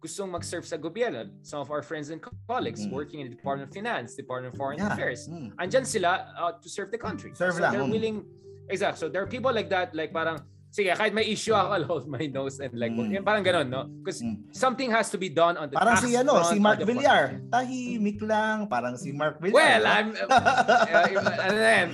[0.00, 1.28] gustong mag-serve sa gobyerno.
[1.44, 2.96] Some of our friends and colleagues Mm.
[2.96, 4.94] working in the Department of Finance, Department of Foreign Yeah.
[4.96, 5.28] Affairs.
[5.28, 5.52] Mm.
[5.60, 7.36] Andyan sila uh, to serve the country.
[7.36, 7.92] Serve so lang, they're mm.
[7.92, 8.24] willing,
[8.72, 8.96] exact.
[8.96, 12.06] So there are people like that, like parang, sige, kahit may issue ako, I'll hold
[12.06, 13.22] my nose and like, Mm.
[13.22, 13.86] parang ganun, no?
[14.00, 14.48] Because Mm.
[14.54, 17.42] something has to be done on the Parang si ano, si Mark Villar.
[17.50, 19.54] Tahimik lang, parang si Mark Villar.
[19.54, 21.88] Well, I'm, uh, ano na yan,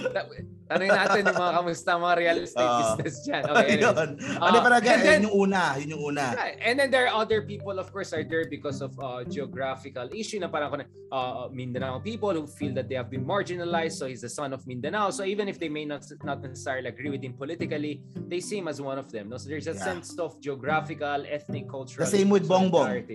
[0.67, 2.79] tanongin natin yung mga kamusta mga real estate Oo.
[2.83, 3.43] business dyan.
[3.47, 3.87] Okay, anyways.
[3.87, 4.09] Ayun.
[4.43, 6.25] Ano Ah, parang and then- yun yung una, yun yung una.
[6.35, 6.59] Right.
[6.59, 10.43] And then there are other people, of course, are there because of uh, geographical issue
[10.43, 13.97] na parang uh, Mindanao people who feel that they have been marginalized.
[13.97, 15.11] So he's the son of Mindanao.
[15.15, 18.67] So even if they may not not necessarily agree with him politically, they see him
[18.67, 19.31] as one of them.
[19.31, 19.39] No?
[19.39, 19.87] So there's a Yeah.
[19.95, 22.03] sense of geographical, ethnic, cultural.
[22.03, 23.07] The same with Bongbong.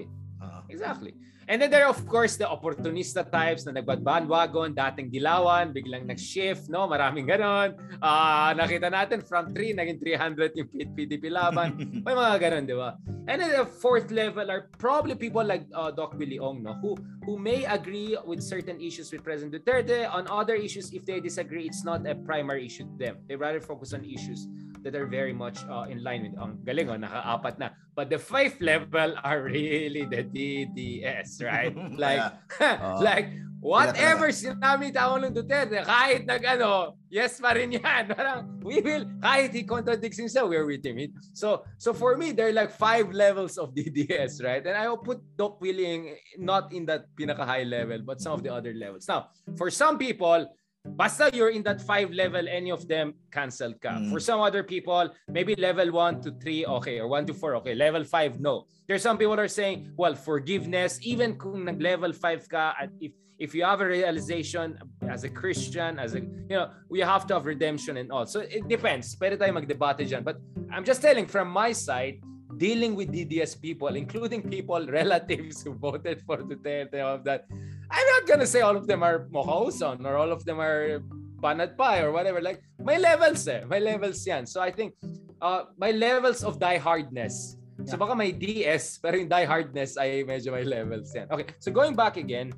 [0.42, 0.64] Ah.
[0.70, 1.14] Exactly.
[1.50, 6.70] And then there are, of course, the opportunista types na nagbadbandwagon, dating dilawan, biglang nag-shift,
[6.70, 6.86] no?
[6.86, 7.74] Maraming ganon.
[8.02, 11.74] Ah, nakita natin, from 3, naging 300 yung PDP laban.
[12.06, 12.98] May mga ganon, di ba?
[13.26, 16.74] And then the fourth level are probably people like uh, Doc Willie Ong, no?
[16.82, 20.10] Who, who may agree with certain issues with President Duterte.
[20.10, 23.16] On other issues, if they disagree, it's not a primary issue to them.
[23.28, 24.48] They rather focus on issues
[24.82, 27.70] that are very much uh, in line with ang galing oh, naka-apat na.
[27.96, 31.76] But the fifth level are really the DDS, right?
[32.02, 32.24] Like
[32.60, 38.10] uh, like whatever sinabi tao ng Duterte, kahit nag ano, yes pa rin yan.
[38.16, 40.98] Parang we will, kahit he contradicts himself, we're with him.
[41.36, 44.64] So so for me, there are like five levels of DDS, right?
[44.66, 48.42] And I will put Doc Willing not in that pinaka high level, but some of
[48.42, 49.06] the other levels.
[49.06, 50.48] Now, for some people,
[50.86, 53.90] Basta you're in that five level, any of them canceled ka.
[53.90, 54.12] Mm.
[54.12, 57.76] For some other people, maybe level one to three, okay, or one to four, okay.
[57.76, 58.66] Level five, no.
[58.88, 63.64] There's some people are saying, well, forgiveness, even kung nag-level five ka, if if you
[63.64, 64.78] have a realization
[65.10, 68.28] as a Christian, as a, you know, we have to have redemption and all.
[68.28, 69.18] So it depends.
[69.18, 70.22] Pwede tayo magdebate dyan.
[70.22, 70.38] But
[70.70, 72.22] I'm just telling from my side,
[72.62, 77.50] dealing with DDS people, including people, relatives who voted for Duterte, all of that,
[77.92, 81.04] I'm not gonna say all of them are Mokauson or all of them are
[81.44, 82.40] Banat Pai or whatever.
[82.40, 83.68] Like, my levels eh.
[83.68, 84.46] May levels yan.
[84.48, 84.96] So I think
[85.42, 87.58] uh, my levels of diehardness.
[87.86, 91.26] So baka may DS, pero yung diehardness ay medyo may levels yan.
[91.34, 92.54] Okay, so going back again,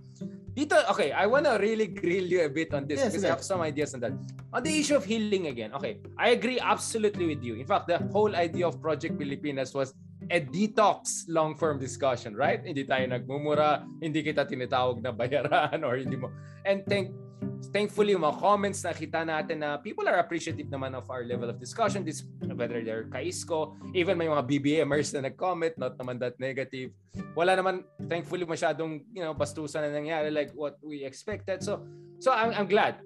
[0.52, 3.32] dito, okay, I wanna really grill you a bit on this yes, because yes.
[3.32, 4.14] I have some ideas on that.
[4.52, 7.56] On the issue of healing again, okay, I agree absolutely with you.
[7.56, 9.96] In fact, the whole idea of Project Pilipinas was
[10.34, 12.66] a detox long-form discussion, right?
[12.66, 16.34] Hindi tayo nagmumura, hindi kita tinatawag na bayaran or hindi mo.
[16.66, 17.14] And thank
[17.70, 21.60] thankfully mga comments na kita natin na people are appreciative naman of our level of
[21.60, 26.92] discussion this whether they're kaisko even may mga BBMers na nag-comment not naman that negative
[27.36, 31.84] wala naman thankfully masyadong you know bastusan na nangyari like what we expected so
[32.20, 33.00] so I'm, I'm glad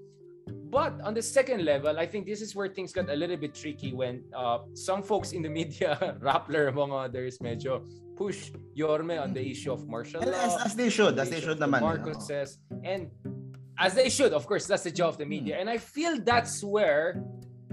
[0.70, 3.56] But on the second level, I think this is where things got a little bit
[3.56, 9.32] tricky when uh, some folks in the media, Rappler among others, medyo push Yorme on
[9.32, 10.34] the issue of martial law.
[10.34, 11.80] As, as they should, as they should naman.
[11.80, 13.08] Marcos says, and
[13.80, 15.56] as they should, of course, that's the job of the media.
[15.56, 15.62] Hmm.
[15.62, 17.24] And I feel that's where,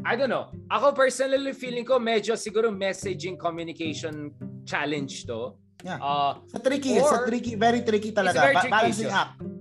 [0.05, 4.31] I don't know, ako personally feeling ko medyo siguro messaging communication
[4.65, 5.59] challenge to.
[5.83, 5.99] Yeah.
[5.99, 8.39] Uh, sa tricky, sa tricky, very tricky talaga.
[8.39, 9.54] It's very tricky balancing act.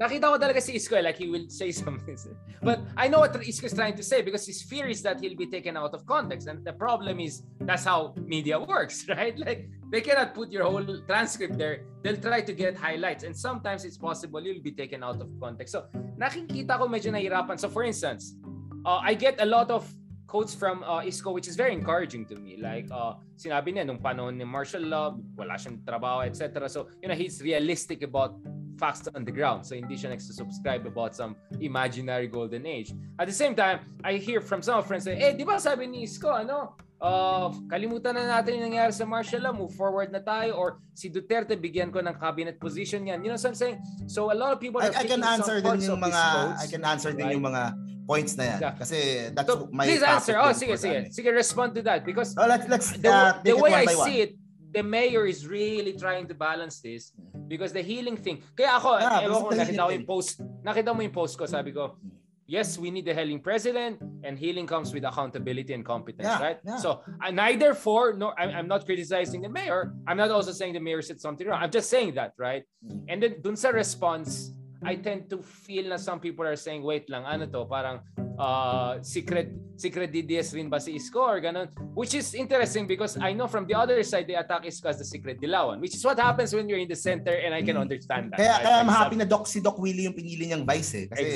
[0.00, 2.16] Nakita ko talaga si Isko, like he will say something.
[2.64, 5.36] But I know what Isko is trying to say because his fear is that he'll
[5.36, 6.48] be taken out of context.
[6.48, 9.36] And the problem is that's how media works, right?
[9.36, 11.84] Like they cannot put your whole transcript there.
[12.00, 13.28] They'll try to get highlights.
[13.28, 15.76] And sometimes it's possible you'll be taken out of context.
[15.76, 15.84] So
[16.16, 17.60] nakikita ko medyo nahirapan.
[17.60, 18.40] So for instance,
[18.88, 19.84] uh, I get a lot of
[20.24, 22.56] quotes from uh, Isko which is very encouraging to me.
[22.56, 26.72] Like uh, sinabi niya nung panahon ni martial law, wala siyang trabaho, etc.
[26.72, 28.40] So, you know, he's realistic about
[28.80, 29.68] facts on the ground.
[29.68, 32.96] So hindi siya subscribe about some imaginary golden age.
[33.20, 36.08] At the same time, I hear from some friends say, eh, di ba sabi ni
[36.08, 40.56] Isko, ano, uh, kalimutan na natin yung nangyari sa martial law, move forward na tayo,
[40.56, 43.20] or si Duterte, bigyan ko ng cabinet position yan.
[43.20, 43.78] You know what I'm saying?
[44.08, 46.66] So a lot of people are I, I can answer din yung mga, quotes, I
[46.72, 47.36] can answer din right?
[47.36, 47.62] yung mga
[48.08, 48.58] points na yan.
[48.64, 48.74] Yeah.
[48.80, 48.96] Kasi
[49.36, 50.40] that's so, my Please answer.
[50.40, 51.12] Oh, sige, sige.
[51.12, 52.02] Sige, respond to that.
[52.08, 54.40] Because oh, let's, let's, the, uh, the way I see it,
[54.72, 57.10] the mayor is really trying to balance this
[57.50, 58.38] because the healing thing.
[58.54, 61.74] Kaya ako, ah, ewan ko, nakita ko yung post, nakita mo yung post ko, sabi
[61.74, 61.98] ko,
[62.46, 66.58] yes, we need a healing president and healing comes with accountability and competence, yeah, right?
[66.62, 66.78] Yeah.
[66.78, 69.90] So uh, neither for, no, I'm, I'm not criticizing the mayor.
[70.06, 71.58] I'm not also saying the mayor said something wrong.
[71.58, 72.62] I'm just saying that, right?
[72.86, 73.10] Mm.
[73.10, 74.54] And then dun sa response,
[74.86, 78.00] I tend to feel na some people are saying, wait lang, ano to, parang
[78.40, 81.68] uh, secret secret DDS rin ba si Isko or ganun?
[81.92, 85.04] Which is interesting because I know from the other side, they attack Isko as the
[85.04, 87.84] secret Dilawan, which is what happens when you're in the center and I can mm.
[87.84, 88.40] understand that.
[88.40, 88.64] Kaya, right?
[88.64, 91.06] kaya I'm happy na Doc, si Doc Willie yung pinili niyang vice eh.
[91.08, 91.28] Kasi,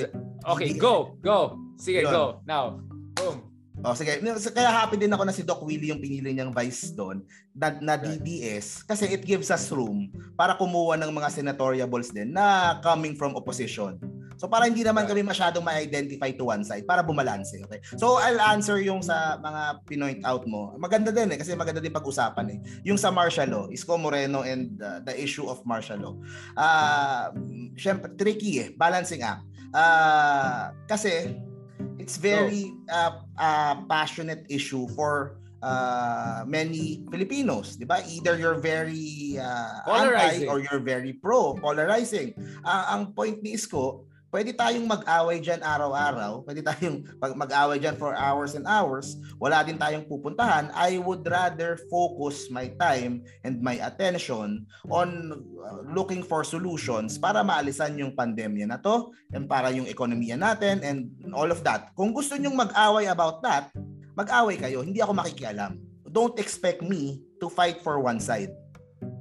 [0.44, 1.60] okay, go, go.
[1.76, 2.40] Sige, go.
[2.48, 2.80] Now,
[3.16, 3.54] boom.
[3.84, 4.16] Oh, sige.
[4.54, 7.20] Kaya happy din ako na si Doc Willie yung pinili niyang vice doon
[7.52, 10.08] na, na DDS kasi it gives us room
[10.40, 14.00] para kumuha ng mga senatoriables din na coming from opposition.
[14.44, 17.64] So para hindi naman kami masyadong ma-identify to one side para bumalanse.
[17.64, 17.80] Okay?
[17.96, 20.76] So I'll answer yung sa mga pinoint out mo.
[20.76, 22.58] Maganda din eh kasi maganda din pag-usapan eh.
[22.84, 26.14] Yung sa martial law, Isko Moreno and uh, the issue of martial law.
[26.60, 27.32] Uh,
[27.80, 29.48] syempre tricky eh, balancing act.
[29.72, 31.40] Uh, kasi
[31.96, 38.04] it's very uh, uh, passionate issue for uh, many Filipinos, 'di ba?
[38.04, 42.36] Either you're very uh, anti or you're very pro, polarizing.
[42.60, 47.06] Uh, ang point ni Isko, pwede tayong mag-away diyan araw-araw, pwede tayong
[47.38, 50.74] mag-away diyan for hours and hours, wala din tayong pupuntahan.
[50.74, 57.46] I would rather focus my time and my attention on uh, looking for solutions para
[57.46, 61.94] maalisan yung pandemya na to and para yung ekonomiya natin and all of that.
[61.94, 63.70] Kung gusto nyong mag-away about that,
[64.18, 65.78] mag-away kayo, hindi ako makikialam.
[66.10, 68.50] Don't expect me to fight for one side.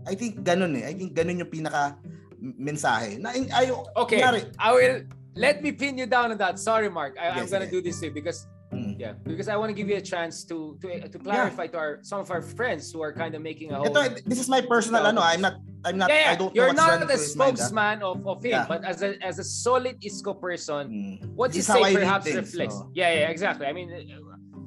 [0.10, 0.90] I think ganun eh.
[0.90, 2.02] I think ganun yung pinaka
[2.44, 3.20] mensahe.
[3.20, 4.52] Na, ay, okay, nangyari.
[4.60, 4.96] I will,
[5.36, 6.60] let me pin you down on that.
[6.60, 7.16] Sorry, Mark.
[7.16, 7.74] I, yes, I'm gonna yes.
[7.74, 9.00] do this too because mm.
[9.00, 11.92] Yeah, because I want to give you a chance to to to clarify to our
[12.04, 13.90] some of our friends who are kind of making a whole.
[13.90, 16.32] Ito, this is my personal ano, I'm not I'm not yeah, yeah.
[16.32, 17.64] I don't You're not running a through mind, ah.
[17.66, 18.66] spokesman of, of him, Yeah.
[18.70, 21.34] but as a as a solid ISCO person, Mm.
[21.38, 22.78] what you This is how say perhaps things, reflects.
[22.78, 22.90] so.
[22.94, 23.66] Yeah, yeah, exactly.
[23.68, 23.90] I mean,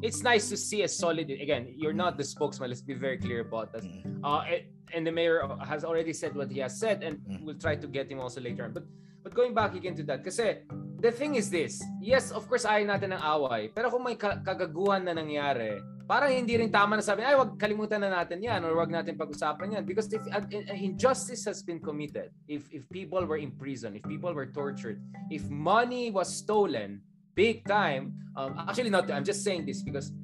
[0.03, 1.31] it's nice to see a solid.
[1.31, 2.69] Again, you're not the spokesman.
[2.69, 3.83] Let's be very clear about that.
[3.83, 4.21] Mm.
[4.23, 7.43] Uh, and- and the mayor has already said what he has said, and Mm.
[7.43, 8.73] we'll try to get him also later on.
[8.75, 8.85] But
[9.27, 10.63] but going back again to that, kasi
[11.03, 11.83] the thing is this.
[11.99, 13.75] Yes, of course, ayaw natin ng away.
[13.75, 17.59] Pero kung may ka- kagaguhan na nangyari, parang hindi rin tama na sabi, ay, wag
[17.59, 19.83] kalimutan na natin yan or wag natin pag-usapan yan.
[19.83, 24.31] Because if an an injustice has been committed, if if people were imprisoned, if people
[24.31, 25.03] were tortured,
[25.35, 27.03] if money was stolen,
[27.35, 30.15] big time, um, actually not, I'm just saying this because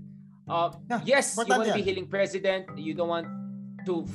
[0.46, 3.26] uh, Yeah, yes, you want to be healing president, you don't want
[3.90, 4.06] to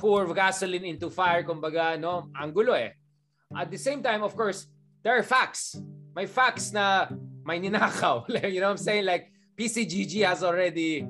[0.00, 2.32] pour gasoline into fire, kumbaga, no?
[2.32, 2.96] Ang gulo eh.
[3.52, 4.64] At the same time, of course,
[5.04, 5.76] there are facts.
[6.16, 7.12] May facts na
[7.44, 8.24] may ninakaw.
[8.48, 9.04] you know what I'm saying?
[9.04, 9.28] Like,
[9.60, 11.04] PCGG has already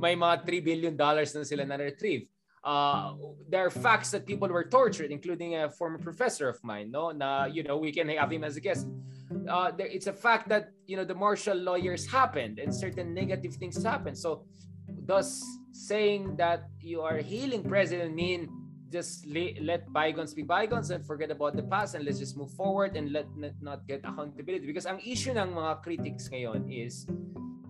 [0.00, 2.24] may mga 3 billion dollars na sila na-retrieve.
[2.64, 3.18] Uh,
[3.50, 7.10] there are facts that people were tortured, including a former professor of mine, no?
[7.10, 8.86] Na, you know, we can have him as a guest.
[9.50, 13.58] Uh, there, it's a fact that, you know, the martial lawyers happened and certain negative
[13.58, 14.16] things happened.
[14.16, 14.46] So,
[15.04, 15.42] does
[15.72, 18.48] saying that you are healing president mean
[18.92, 22.52] just le- let bygones be bygones and forget about the past and let's just move
[22.52, 23.26] forward and let
[23.60, 24.66] not get accountability.
[24.66, 27.08] Because ang issue ng mga critics ngayon is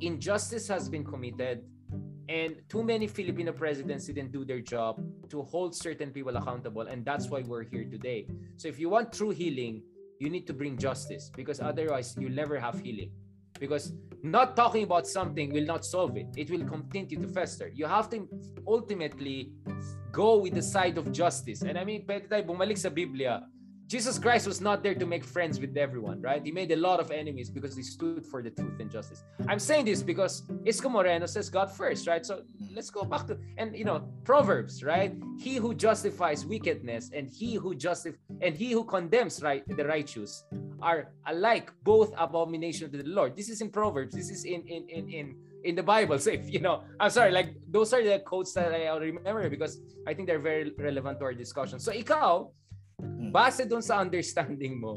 [0.02, 1.62] injustice has been committed
[2.28, 4.98] and too many Filipino presidents didn't do their job
[5.30, 8.26] to hold certain people accountable and that's why we're here today.
[8.58, 9.86] So if you want true healing
[10.18, 13.10] you need to bring justice because otherwise you'll never have healing
[13.58, 16.26] because not talking about something will not solve it.
[16.36, 17.70] It will continue to fester.
[17.74, 18.28] You have to
[18.66, 19.52] ultimately
[20.12, 21.62] go with the side of justice.
[21.62, 23.42] And i mean pwede tayo bumalik sa biblia
[23.86, 26.42] Jesus Christ was not there to make friends with everyone, right?
[26.42, 29.22] He made a lot of enemies because he stood for the truth and justice.
[29.48, 32.24] I'm saying this because Isco Moreno says God first, right?
[32.24, 32.42] So
[32.74, 35.14] let's go back to and you know Proverbs, right?
[35.38, 40.44] He who justifies wickedness and he who justif and he who condemns right the righteous
[40.80, 43.36] are alike both abomination to the Lord.
[43.36, 44.14] This is in Proverbs.
[44.14, 46.18] This is in in in in in the Bible.
[46.18, 49.80] So if you know, I'm sorry, like those are the quotes that I remember because
[50.06, 51.78] I think they're very relevant to our discussion.
[51.78, 52.50] So ikaw,
[53.32, 54.94] base dun sa understanding mo,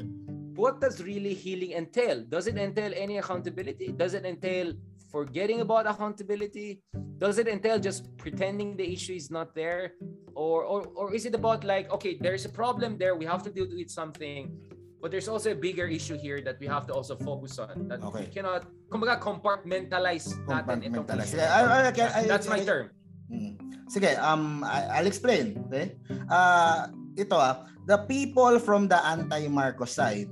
[0.54, 2.20] what does really healing entail?
[2.28, 3.92] Does it entail any accountability?
[3.96, 4.76] Does it entail
[5.10, 6.84] forgetting about accountability?
[7.16, 9.96] Does it entail just pretending the issue is not there?
[10.36, 13.50] Or, or, or is it about like, okay, there's a problem there, we have to
[13.50, 14.52] deal with something,
[15.00, 17.88] but there's also a bigger issue here that we have to also focus on.
[17.88, 18.26] That we Okay.
[18.28, 21.32] cannot, kumbaga, compartmentalize natin itong Compartmentalize.
[21.32, 21.40] issue.
[21.40, 22.92] I- I- I- That's my term.
[23.32, 23.56] Mm.
[23.88, 25.94] Sige, um I'll explain, okay?
[26.28, 30.28] Uh ito ah, the people from the anti-Marcos side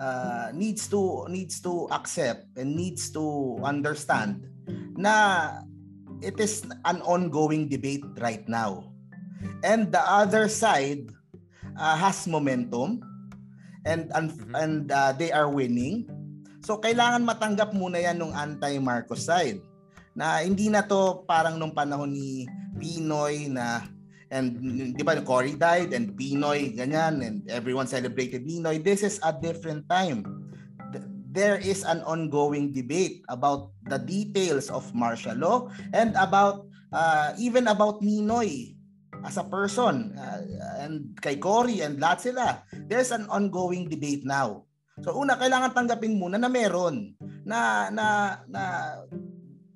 [0.00, 4.44] uh, needs to needs to accept and needs to understand
[4.96, 5.56] na
[6.20, 8.92] it is an ongoing debate right now.
[9.64, 11.08] And the other side
[11.80, 13.00] uh, has momentum
[13.88, 14.52] and and, Mhm.
[14.52, 16.04] and uh, they are winning.
[16.60, 19.64] So kailangan matanggap muna yan ng anti-Marcos side
[20.12, 22.44] na hindi na to parang nung panahon ni
[22.76, 23.88] Pinoy na
[24.30, 24.62] and
[24.94, 28.78] di ba Cory died and Pinoy ganyan and everyone celebrated Pinoy.
[28.78, 30.22] This is a different time.
[30.94, 35.58] Th- there is an ongoing debate about the details of martial law
[35.92, 38.78] and about uh, even about Ninoy
[39.26, 40.40] as a person uh,
[40.78, 42.62] and kay Cory and lahat sila.
[42.86, 44.64] There's an ongoing debate now.
[45.02, 48.62] So una kailangan tanggapin muna na meron na na na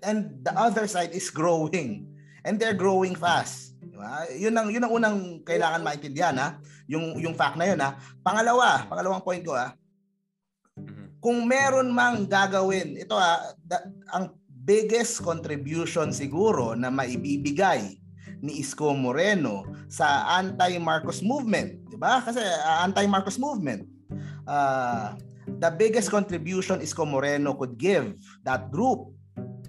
[0.06, 2.06] and the other side is growing.
[2.44, 6.58] And they're growing fast di ba yun ang yun ang unang kailangan maintindihan ha
[6.90, 7.94] yung yung fact na yun ha
[8.26, 9.70] pangalawa pangalawang point ko ha
[10.74, 11.22] Mhm.
[11.22, 17.94] kung meron mang gagawin ito ha da- ang biggest contribution siguro na maibibigay
[18.42, 22.20] ni Isko Moreno sa anti-Marcos movement, 'di ba?
[22.20, 23.88] Kasi uh, anti-Marcos movement.
[24.44, 25.16] Uh,
[25.60, 29.12] the biggest contribution Isko Moreno could give that group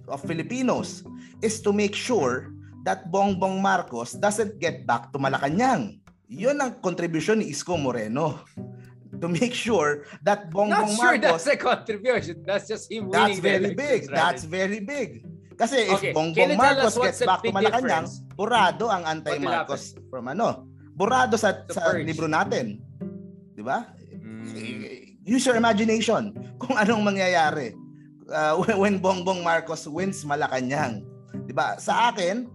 [0.08, 1.04] of Filipinos
[1.44, 2.55] is to make sure
[2.86, 5.98] that Bongbong Marcos doesn't get back to Malacanang.
[6.26, 8.46] 'Yun ang contribution ni Isko Moreno
[9.22, 12.36] to make sure that Not Bongbong sure Marcos that's a contribution.
[12.46, 14.00] That's just him That's winning the very big.
[14.06, 14.16] right?
[14.16, 15.26] That's very big.
[15.56, 18.26] Kasi if Okay, can Bongbong Marcos gets back to Malacanang, difference?
[18.36, 20.68] burado ang anti-Marcos from ano.
[20.92, 22.06] Burado sa, The sa purge.
[22.06, 22.80] libro natin.
[23.56, 23.88] 'Di ba?
[24.14, 25.24] Mm.
[25.26, 26.30] Use your imagination
[26.60, 27.74] kung anong mangyayari
[28.28, 31.02] uh, when, when Bongbong Marcos wins Malacanang.
[31.46, 31.80] 'Di ba?
[31.80, 32.52] Sa akin,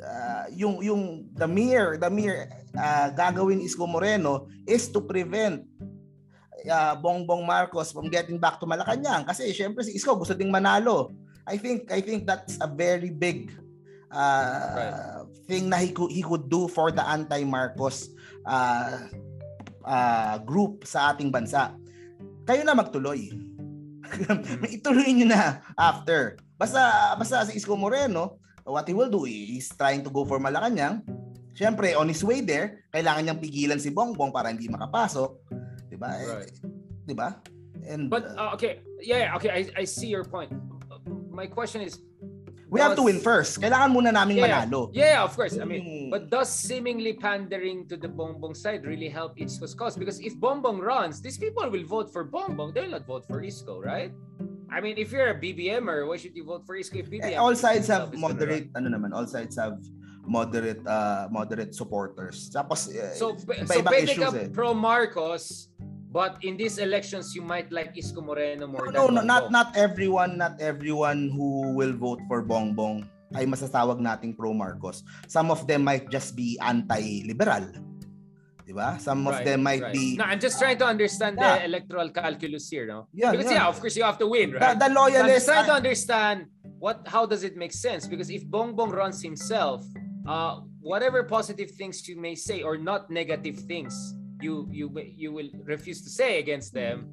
[0.00, 5.64] uh, yung yung the mere the mere uh, gagawin Isko Moreno is to prevent
[6.68, 11.12] uh, Bongbong Marcos from getting back to Malacanang kasi syempre si Isko gusto ding manalo
[11.48, 13.50] I think I think that's a very big
[14.12, 15.26] uh, right.
[15.46, 18.10] thing na he could, he could do for the anti-Marcos
[18.44, 19.08] uh,
[19.86, 21.74] uh, group sa ating bansa.
[22.44, 23.30] Kayo na magtuloy.
[24.76, 26.38] Ituloy niyo na after.
[26.58, 31.02] Basta basta si Isko Moreno, what he will do is trying to go for Malacanang.
[31.52, 35.30] Siyempre, on his way there, kailangan niyang pigilan si Bongbong para hindi makapasok.
[35.90, 36.10] 'Di ba?
[36.14, 36.54] Right.
[37.04, 37.28] 'Di ba?
[37.84, 40.54] And But uh, okay, yeah, okay, I I see your point.
[41.30, 41.98] My question is
[42.70, 43.58] We have to win first.
[43.58, 44.94] Kailangan muna namin yeah, manalo.
[44.94, 45.58] Yeah, of course.
[45.58, 49.98] I mean, but does seemingly pandering to the Bongbong side really help Isko's cause?
[49.98, 52.70] Because if Bongbong runs, these people will vote for Bongbong.
[52.70, 54.14] They will not vote for Isko, right?
[54.70, 57.34] I mean, if you're a BBMer, why should you vote for Isko if BBM?
[57.34, 59.82] Eh, all sides have moderate, ano naman, all sides have
[60.24, 62.48] moderate uh moderate supporters.
[62.54, 64.48] Tapos uh, so, so pwede ka eh.
[64.54, 65.70] pro Marcos
[66.10, 69.78] But in these elections, you might like Isko Moreno more no, than no, not not
[69.78, 75.06] everyone, not everyone who will vote for Bongbong ay masasawag nating pro Marcos.
[75.30, 77.62] Some of them might just be anti-liberal.
[78.70, 79.02] 'Di ba?
[79.02, 79.92] Some of right, them might right.
[79.92, 81.58] be No, I'm just trying to understand yeah.
[81.58, 83.08] the electoral calculus here, no?
[83.12, 83.66] Yeah, because yeah.
[83.66, 84.78] yeah, of course you have to win, right?
[84.78, 86.46] The, the loyalists so I'm just trying to understand
[86.78, 89.82] what how does it make sense because if Bongbong runs himself,
[90.22, 93.92] uh whatever positive things you may say or not negative things
[94.40, 97.08] you you you will refuse to say against them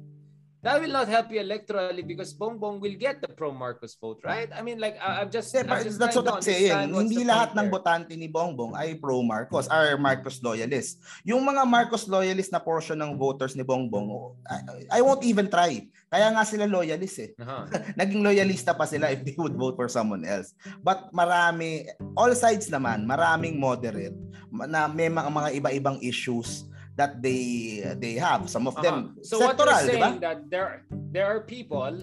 [0.62, 4.50] that will not help you electorally because Bongbong will get the pro Marcos vote, right?
[4.50, 6.90] I mean, like I'm just, yeah, I'm just that's what I'm saying.
[6.90, 10.98] Hindi lahat ng botante ni Bongbong ay pro Marcos, are Marcos loyalist.
[11.22, 15.86] Yung mga Marcos loyalist na portion ng voters ni Bongbong, I, I won't even try.
[16.08, 17.30] Kaya nga sila loyalist eh.
[17.38, 17.68] Uh-huh.
[18.00, 20.56] Naging loyalista pa sila if they would vote for someone else.
[20.82, 21.86] But marami,
[22.16, 24.16] all sides naman, maraming moderate
[24.50, 26.64] na may mga, mga iba-ibang issues
[26.98, 28.50] that they they have.
[28.50, 29.22] Some of them uh-huh.
[29.22, 30.26] so sectoral, what you're saying diba?
[30.26, 30.82] that there
[31.14, 31.94] there are people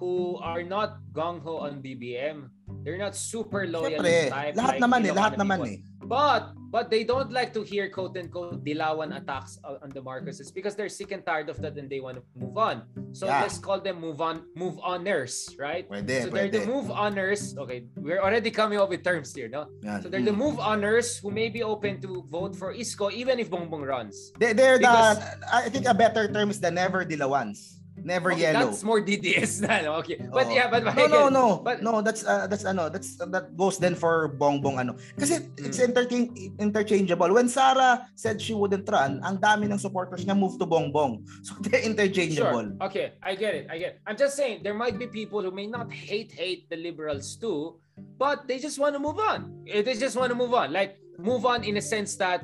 [0.00, 2.48] who are not gung ho on BBM.
[2.82, 4.54] They're not super loyal Siyempre, type.
[4.58, 5.78] Lahat like, naman eh, lahat naman eh.
[6.02, 10.74] But but they don't like to hear quote unquote dilawan attacks on the Marcoses because
[10.74, 12.82] they're sick and tired of that and they want to move on.
[13.14, 13.46] So yeah.
[13.46, 15.86] let's call them move on move oners, right?
[15.86, 17.54] Pwede, so they're the move oners.
[17.54, 19.70] Okay, we're already coming up with terms here, no?
[19.84, 20.02] Yeah.
[20.02, 23.46] So they're the move oners who may be open to vote for Isko even if
[23.46, 24.34] Bongbong runs.
[24.42, 27.81] They, they're because, the I think a better term is the never dilawans.
[28.02, 28.70] Never okay, yellow.
[28.70, 29.80] That's more DDS na.
[29.86, 29.90] No?
[30.02, 30.18] Okay.
[30.18, 30.54] But oh.
[30.54, 31.46] yeah, but, but No, no, no.
[31.62, 34.98] But, no, that's uh, that's ano, that's uh, that goes then for Bongbong ano.
[35.18, 35.66] Kasi mm.
[35.66, 37.30] it's interchange, interchangeable.
[37.30, 41.22] When Sarah said she wouldn't run, ang dami ng supporters niya moved to Bongbong.
[41.42, 42.78] So they're interchangeable.
[42.78, 42.86] Sure.
[42.86, 43.66] Okay, I get it.
[43.70, 44.00] I get it.
[44.06, 47.82] I'm just saying there might be people who may not hate hate the liberals too,
[48.18, 49.66] but they just want to move on.
[49.66, 50.70] Eh, they just want to move on.
[50.70, 52.42] Like move on in a sense that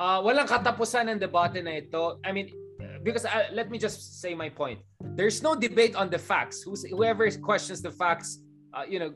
[0.00, 2.20] uh, walang katapusan ng debate na ito.
[2.24, 2.48] I mean,
[3.02, 4.80] because uh, let me just say my point.
[5.16, 6.62] There's no debate on the facts.
[6.62, 8.40] Who's, whoever questions the facts,
[8.74, 9.14] uh, you know,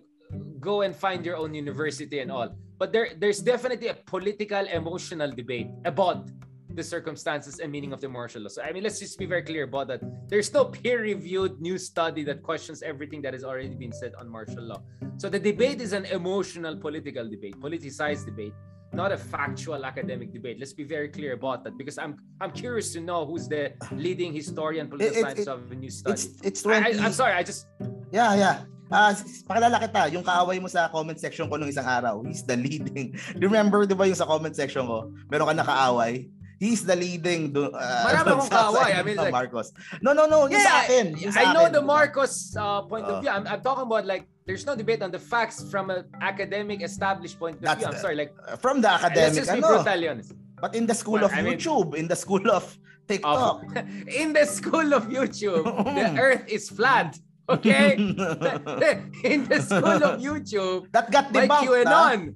[0.61, 2.57] go and find your own university and all.
[2.79, 6.29] But there, there's definitely a political, emotional debate about
[6.75, 8.49] the circumstances and meaning of the martial law.
[8.49, 10.01] So, I mean, let's just be very clear about that.
[10.29, 14.63] There's no peer-reviewed new study that questions everything that has already been said on martial
[14.63, 14.83] law.
[15.19, 18.55] So the debate is an emotional, political debate, politicized debate
[18.95, 20.59] not a factual academic debate.
[20.59, 24.33] Let's be very clear about that because I'm I'm curious to know who's the leading
[24.33, 26.15] historian political it, science it, of the new study.
[26.15, 27.03] It's it's 20...
[27.03, 27.67] I, am sorry, I just
[28.15, 28.57] Yeah, yeah.
[28.95, 29.13] Ah, uh,
[29.51, 33.17] pakilala kita, yung kaaway mo sa comment section ko nung isang araw, he's the leading.
[33.45, 36.31] Remember 'di ba yung sa comment section ko, meron ka nakaaway?
[36.63, 38.91] He's the leading do, uh, Marami akong kaaway.
[38.95, 39.75] I mean, like, Marcos.
[39.99, 40.47] No, no, no.
[40.47, 41.07] Yung yeah, sa akin.
[41.19, 41.75] Yung sa I know akin.
[41.75, 43.33] the Marcos uh, point uh, of view.
[43.35, 47.39] I'm, I'm talking about like there's no debate on the facts from an academic established
[47.39, 47.87] point of view.
[47.87, 49.17] I'm sorry, like from the academic.
[49.17, 50.23] Let's just be ano, brutal yun.
[50.61, 52.65] But in the school well, of I YouTube, mean, in the school of
[53.09, 53.65] TikTok,
[54.07, 57.19] in the school of YouTube, the Earth is flat.
[57.49, 57.97] Okay,
[59.25, 61.85] in the school of YouTube, that got debunked.
[61.85, 62.35] QAnon.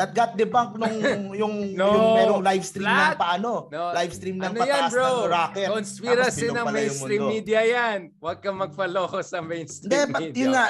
[0.00, 0.96] That got debunked nung
[1.44, 3.12] yung no, yung merong live stream flat.
[3.12, 3.92] ng paano no.
[3.92, 5.04] live stream ng ano pataas yan, bro?
[5.04, 10.56] ng rocket conspiracy ng mainstream media yan huwag kang magpaloko sa mainstream De, media yun
[10.56, 10.66] nga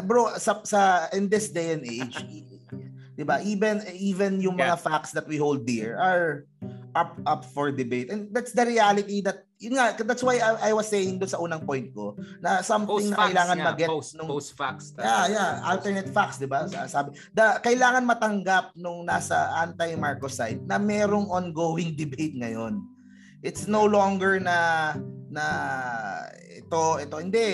[0.00, 2.16] bro sa, sa in this day and age
[3.20, 4.80] 'di ba even even yung mga yeah.
[4.80, 6.48] facts that we hold dear are
[6.92, 8.12] up up for debate.
[8.12, 11.40] And that's the reality that yun nga that's why I, I was saying doon sa
[11.40, 15.30] unang point ko na something post na kailangan nga, mag-get post, nung post facts yeah
[15.30, 16.66] yeah alternate facts di ba?
[16.66, 22.82] Sabi da kailangan matanggap nung nasa anti Marcos side na merong ongoing debate ngayon.
[23.42, 24.94] It's no longer na
[25.32, 25.46] na
[26.46, 27.50] ito ito hindi.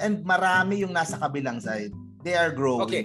[0.00, 1.92] And marami yung nasa kabilang side.
[2.24, 2.88] They are growing.
[2.88, 3.04] Okay.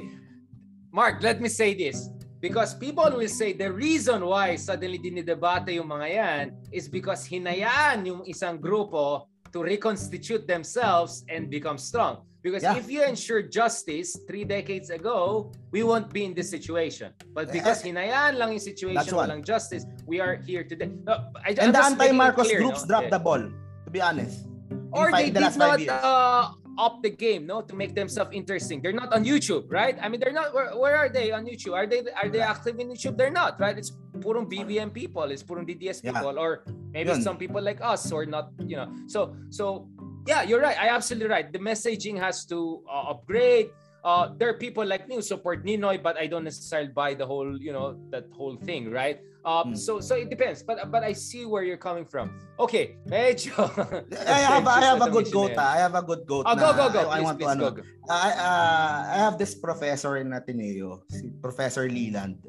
[0.94, 2.08] Mark let me say this
[2.40, 8.06] Because people will say the reason why suddenly dinidebate yung mga yan is because hinayaan
[8.06, 12.22] yung isang grupo to reconstitute themselves and become strong.
[12.46, 12.78] Because Yeah.
[12.78, 17.12] if you ensure justice three decades ago, we won't be in this situation.
[17.34, 20.94] But because hinayaan lang yung situation, walang justice, we are here today.
[21.04, 22.88] No, I, And I'm the anti-Marcos clear, groups no?
[22.88, 23.18] dropped Yeah.
[23.18, 24.46] the ball, to be honest.
[24.94, 28.82] Or five- they the did not uh, up the game, no, to make themselves interesting.
[28.82, 29.98] They're not on YouTube, right?
[30.02, 30.54] I mean, they're not.
[30.54, 31.74] Where, where are they on YouTube?
[31.74, 33.18] Are they are they active in YouTube?
[33.18, 33.78] They're not, right?
[33.78, 36.14] It's purong BBM people, it's purong DDS Yeah.
[36.14, 36.64] people, or
[36.94, 37.22] maybe Yun.
[37.22, 38.88] some people like us who are not, you know.
[39.08, 39.90] So so
[40.28, 40.78] yeah, you're right.
[40.78, 41.52] I absolutely right.
[41.52, 43.70] The messaging has to uh, upgrade.
[44.04, 47.26] Uh, there are people like me who support Ninoy, but I don't necessarily buy the
[47.26, 49.20] whole, you know, that whole thing, right?
[49.44, 49.76] Um, Hmm.
[49.76, 52.32] So so it depends, but but I see where you're coming from.
[52.58, 53.54] Okay, medyo.
[54.18, 55.78] I have I have a good ah.
[55.78, 56.50] I have a good goat.
[56.50, 57.02] Oh, go, na go, go.
[57.06, 57.64] I, I Please, want to please, ano.
[57.70, 57.82] go, go.
[58.10, 62.42] I uh, I have this professor in Ateneo, si Professor Leland.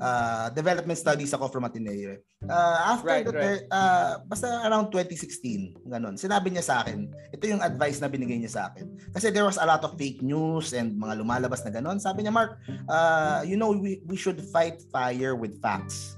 [0.00, 2.16] Uh, development studies ako from Ateneo.
[2.48, 3.62] Uh, after Right, the right.
[3.68, 6.16] uh, basta around 2016, ganun.
[6.16, 8.96] Sinabi niya sa akin, ito yung advice na binigay niya sa akin.
[9.12, 12.00] Kasi there was a lot of fake news and mga lumalabas na ganun.
[12.00, 16.16] Sabi niya, Mark, uh, you know, we, we should fight fire with facts.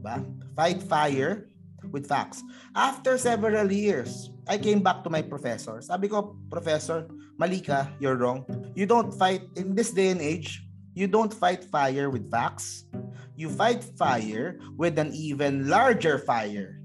[0.00, 0.22] Ba?
[0.54, 1.50] Fight fire
[1.92, 2.42] with facts.
[2.74, 5.80] After several years, I came back to my professor.
[5.82, 7.06] Sabi ko, Professor,
[7.38, 8.46] mali ka, you're wrong.
[8.74, 10.62] You don't fight, in this day and age,
[10.94, 12.88] you don't fight fire with facts.
[13.36, 16.80] You fight fire with an even larger fire.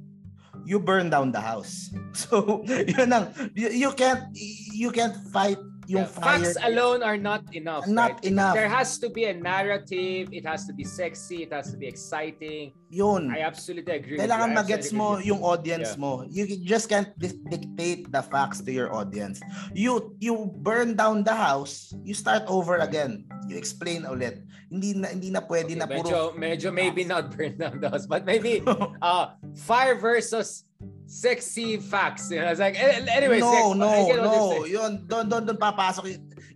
[0.67, 1.89] You burn down the house.
[2.11, 5.55] So, yun ang, you, you can't, you can't fight
[5.87, 6.39] yung Yeah, fire.
[6.43, 7.87] Facts alone are not enough.
[7.87, 8.25] Not right?
[8.25, 8.53] enough.
[8.53, 10.29] There has to be a narrative.
[10.31, 11.43] It has to be sexy.
[11.43, 12.73] It has to be exciting.
[12.91, 13.31] Yun.
[13.31, 14.19] I absolutely agree.
[14.19, 16.03] Kailangan magets mo yung audience Yeah.
[16.03, 16.11] mo.
[16.27, 19.39] You just can't di- dictate the facts to your audience.
[19.73, 23.25] You you burn down the house, you start over again.
[23.47, 24.43] You explain ulit.
[24.71, 25.79] Hindi na hindi na pwede you.
[25.79, 28.63] na Okay, puro medyo, medyo maybe not burn down the house, but maybe
[29.03, 30.63] uh, fire versus
[31.11, 32.31] sexy facts.
[32.31, 33.43] You know, it's like, eh, anyways.
[33.43, 34.63] no, no, I no.
[34.63, 36.07] Yun, doon, doon, doon papasok.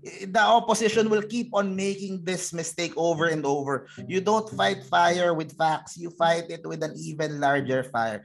[0.06, 3.90] The opposition will keep on making this mistake over and over.
[4.08, 5.98] You don't fight fire with facts.
[5.98, 8.24] You fight it with an even larger fire.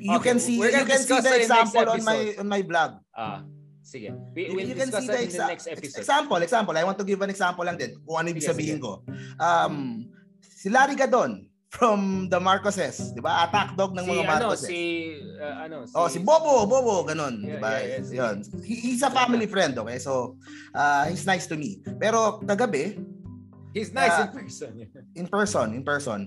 [0.00, 3.04] You Okay, can see we're you can see the example on my on my blog.
[3.12, 3.44] Ah,
[3.84, 4.08] sige.
[4.08, 6.00] You, We, we'll you can discuss see the in the exa- next episode.
[6.00, 6.38] example.
[6.40, 6.74] Example.
[6.80, 7.92] I want to give an example lang din.
[8.08, 8.88] Kung ano ibig Sige, sabihin sige.
[8.88, 9.04] ko.
[9.36, 10.08] Um,
[10.40, 13.44] si Larry Gadon from the Marcoses, di ba?
[13.44, 14.68] Attack dog ng si, mga ano, Marcoses.
[14.68, 14.80] si,
[15.36, 17.70] uh, ano, si, Oh, si Bobo, Bobo, ganun, di Yeah, ba?
[17.76, 18.08] yeah, yes.
[18.08, 18.36] Yun.
[18.64, 20.00] He- he's a family friend, okay?
[20.00, 20.40] So,
[20.72, 21.80] uh, he's nice to me.
[22.00, 22.96] Pero kagabi,
[23.76, 24.72] He's nice Ah, in person.
[25.14, 26.20] in person, in person.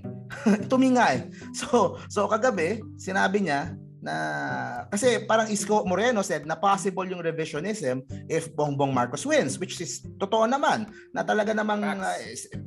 [0.70, 1.22] Tuminga eh.
[1.58, 4.14] So, so kagabi, sinabi niya na
[4.90, 10.02] kasi parang Isko Moreno said na possible yung revisionism if Bongbong Marcos wins which is
[10.18, 12.50] totoo naman na talaga namang Facts.
[12.50, 12.62] uh,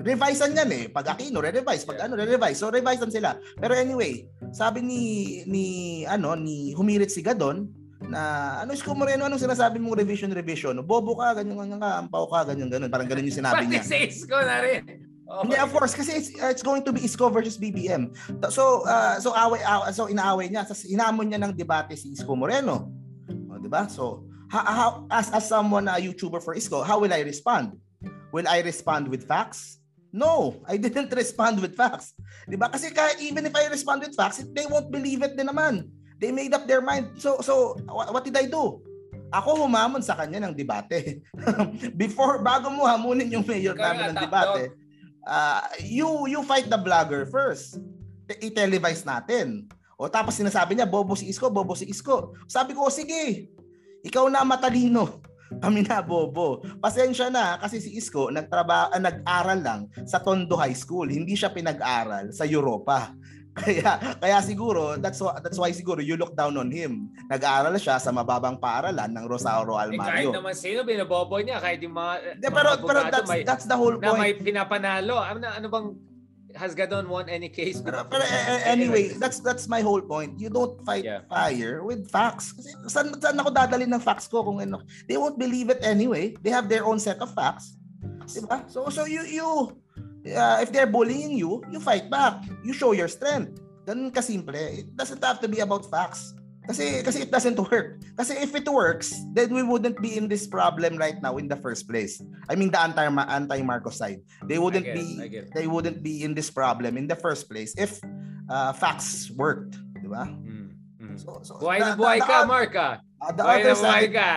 [0.00, 2.06] revisean yan eh pag Aquino re-revise pag Yeah.
[2.08, 5.02] ano re-revise so revisean sila pero anyway sabi ni
[5.44, 5.64] ni
[6.04, 7.68] ano ni humirit si Gadon
[8.08, 12.24] na ano Isko Moreno anong sinasabi mong revision revision bobo ka ganyan ganyan ka ampaw
[12.26, 14.82] ka ganyan ganun parang ganun yung sinabi Pati niya sa Isko na rin.
[15.30, 18.10] Oh, hindi, of course, kasi it's, it's going to be Isko versus BBM.
[18.50, 20.66] So, uh, so away, aw- so inaaway niya.
[20.66, 22.90] Tapos inamon niya ng debate si Isko Moreno.
[23.46, 23.86] O, di ba?
[23.86, 27.78] So, ha- how, as, as someone na YouTuber for Isko, how will I respond?
[28.30, 29.78] Will I respond with facts?
[30.10, 32.14] No, I didn't respond with facts.
[32.46, 32.70] Di ba?
[32.70, 35.90] Kasi kahit even if I respond with facts, they won't believe it din naman.
[36.18, 37.16] They made up their mind.
[37.16, 38.82] So, so wha- what did I do?
[39.30, 41.22] Ako humamon sa kanya ng debate.
[42.02, 44.74] Before, bago mo hamunin yung mayor namin ng debate,
[45.22, 47.78] uh, you you fight the vlogger first.
[48.26, 49.70] Te- I-televise natin.
[49.94, 52.34] O tapos sinasabi niya, bobo si Isko, bobo si Isko.
[52.50, 53.46] Sabi ko, sige,
[54.02, 55.19] ikaw na matalino.
[55.58, 56.62] Kami na bobo.
[56.78, 61.10] Pasensya na kasi si Isko nagtraba ah, nag-aral lang sa Tondo High School.
[61.10, 63.10] Hindi siya pinag-aral sa Europa.
[63.60, 67.10] Kaya kaya siguro that's why, that's why siguro you look down on him.
[67.26, 70.30] Nag-aaral siya sa mababang paaralan ng Rosario Eh, kahit Almario.
[70.30, 71.58] naman sino, binobobo niya.
[71.58, 74.22] Kahit yung mga, De, mga pero pero that's may, that's the whole na point.
[74.22, 75.18] may pinapanalo.
[75.18, 75.86] Ano, ano bang,
[76.56, 77.80] has Gadon won any case?
[77.80, 80.38] Pero, pero eh, eh, anyway, that's that's my whole point.
[80.38, 81.26] You don't fight Yeah.
[81.28, 82.52] fire with facts.
[82.54, 84.82] Kasi saan, saan ako dadalhin ng facts ko kung ano?
[85.06, 86.34] They won't believe it anyway.
[86.42, 87.76] They have their own set of facts.
[88.30, 88.62] Diba?
[88.70, 89.74] So so you you
[90.30, 92.46] uh, if they're bullying you, you fight back.
[92.62, 93.58] You show your strength.
[93.88, 94.86] Ganun kasimple.
[94.86, 96.34] It doesn't have to be about facts.
[96.70, 97.98] Kasi kasi it doesn't work.
[98.14, 101.58] Kasi if it works, then we wouldn't be in this problem right now in the
[101.58, 102.22] first place.
[102.46, 104.22] I mean the anti anti Marcos side.
[104.46, 105.18] They wouldn't get be
[105.50, 107.98] they wouldn't be in this problem in the first place if
[108.46, 110.30] uh, facts worked, di ba?
[110.30, 110.70] Mm,
[111.02, 111.14] mm.
[111.18, 112.86] So, so Buhay na buhay ka, Marka.
[113.18, 114.30] uh, the Buhay other na buhay side ka.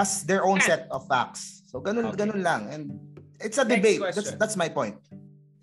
[0.00, 1.68] has their own set of facts.
[1.68, 2.24] So ganun Okay.
[2.24, 2.96] ganun lang and
[3.44, 4.00] it's a debate.
[4.00, 4.96] That's that's my point.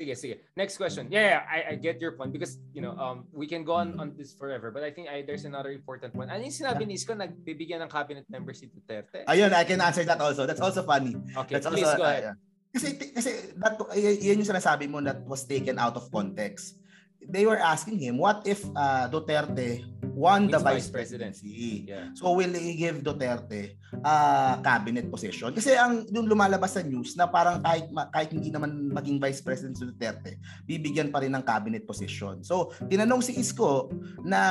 [0.02, 0.36] Sige, sige.
[0.58, 1.06] Next question.
[1.14, 4.02] Yeah, yeah I, I get your point because, you know, um, we can go on
[4.02, 4.74] on this forever.
[4.74, 6.34] But I think I, there's another important one.
[6.34, 9.30] Ano yung sinabi ni Isko, nagbibigyan ng cabinet member si Duterte?
[9.30, 10.50] Ayun, I can answer that also.
[10.50, 11.14] That's also funny.
[11.46, 12.34] Okay, That's please also, go ahead.
[12.34, 12.36] uh,
[12.74, 13.32] kasi, kasi
[13.62, 16.82] that, yun yung sinasabi mo that was taken out of context.
[17.22, 19.86] They were asking him, what if uh, Duterte
[20.16, 21.86] won the vice vice presidency?
[21.88, 22.12] Yeah.
[22.16, 25.52] So will he give Duterte uh, cabinet position?
[25.56, 29.76] Kasi ang yung lumalabas sa news na parang kahit kahit hindi naman maging vice president
[29.80, 30.38] si Duterte,
[30.68, 32.44] bibigyan pa rin ng cabinet position.
[32.44, 33.92] So tinanong si Isko
[34.24, 34.42] na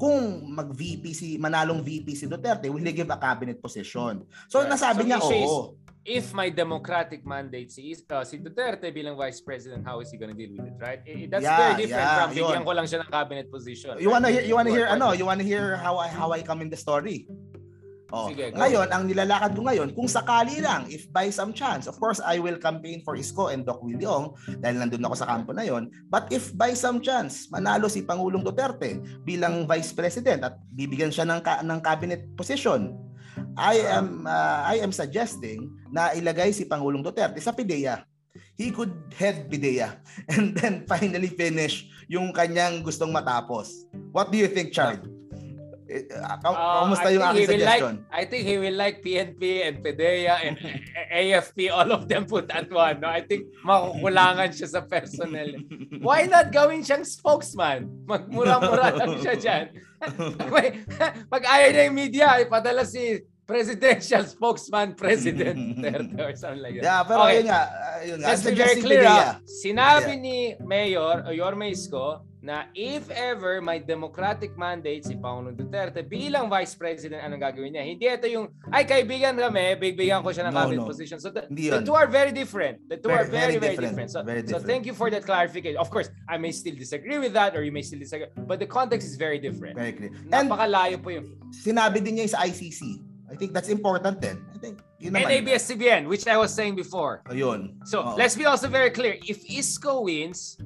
[0.00, 4.24] kung mag-VP si manalong VP si Duterte, will he give a cabinet position?
[4.50, 4.72] So Right.
[4.72, 5.85] nasabi So niya oo.
[6.06, 10.16] If my democratic mandate si, Is- uh, si Duterte bilang vice president, how is he
[10.16, 11.02] gonna deal with it, right?
[11.02, 13.98] That's Yeah, very different yeah, from bigyan ko lang siya ng cabinet position.
[13.98, 15.10] You wanna hear you wanna hear ano?
[15.10, 17.26] You wanna hear how I how I come in the story?
[18.14, 21.98] Oh, Sige, ngayon ang nilalakad ko ngayon, kung sakali lang, if by some chance, of
[21.98, 24.30] course I will campaign for Isko and Doc Williong
[24.62, 25.90] dahil nandun ako sa kampo na yon.
[26.06, 31.26] But if by some chance manalo si Pangulong Duterte bilang Vice President at bibigyan siya
[31.26, 32.94] ng ka- ng cabinet position,
[33.56, 38.04] I am uh, I am suggesting na ilagay si Pangulong Duterte sa PIDEA.
[38.52, 39.96] He could head PIDEA
[40.32, 43.88] and then finally finish yung kanyang gustong matapos.
[44.12, 45.08] What do you think, Chard?
[45.86, 47.94] Eh, uh, Uh, Kamusta I yung think aking suggestion?
[47.96, 50.56] Like, I think he will like PNP and PDEA and
[51.16, 53.00] AFP, all of them put at one.
[53.00, 53.08] No?
[53.08, 55.62] I think makukulangan siya sa personnel.
[56.06, 57.86] Why not gawin siyang spokesman?
[58.04, 59.66] Magmura-mura lang siya dyan.
[61.30, 66.84] Pag ayaw niya yung media, ipadala si presidential spokesman president Duterte or something like that.
[66.84, 67.34] Yeah, pero Okay.
[67.40, 68.26] yun nga, uh, yun nga.
[68.28, 69.06] Let's be very clear.
[69.06, 69.38] Ah.
[69.46, 76.06] Sinabi ni Mayor o Yorme Isko na if ever may democratic mandate si Pangulong Duterte
[76.06, 77.82] bilang Vice President, anong gagawin niya?
[77.82, 80.86] Hindi ito yung, ay kaibigan kami, bibigyan ko siya ng No, cabinet no.
[80.86, 81.18] position.
[81.18, 82.86] So the, the two are very different.
[82.86, 83.90] The two are Very- very, very very, different.
[83.98, 84.10] different.
[84.14, 84.66] So, Very so different.
[84.70, 85.74] thank you for that clarification.
[85.82, 88.70] Of course, I may still disagree with that or you may still disagree, but the
[88.70, 89.74] context is very different.
[89.74, 90.14] Very clear.
[90.30, 93.02] And Napakalayo po yung sinabi din niya sa ICC.
[93.30, 94.38] I think that's important din.
[94.54, 95.42] I think yun and naman.
[95.42, 97.22] ABS-CBN, which I was saying before.
[97.26, 97.74] Ayun.
[97.84, 98.14] So Oo.
[98.14, 99.18] let's be also very clear.
[99.26, 100.58] If Isco wins,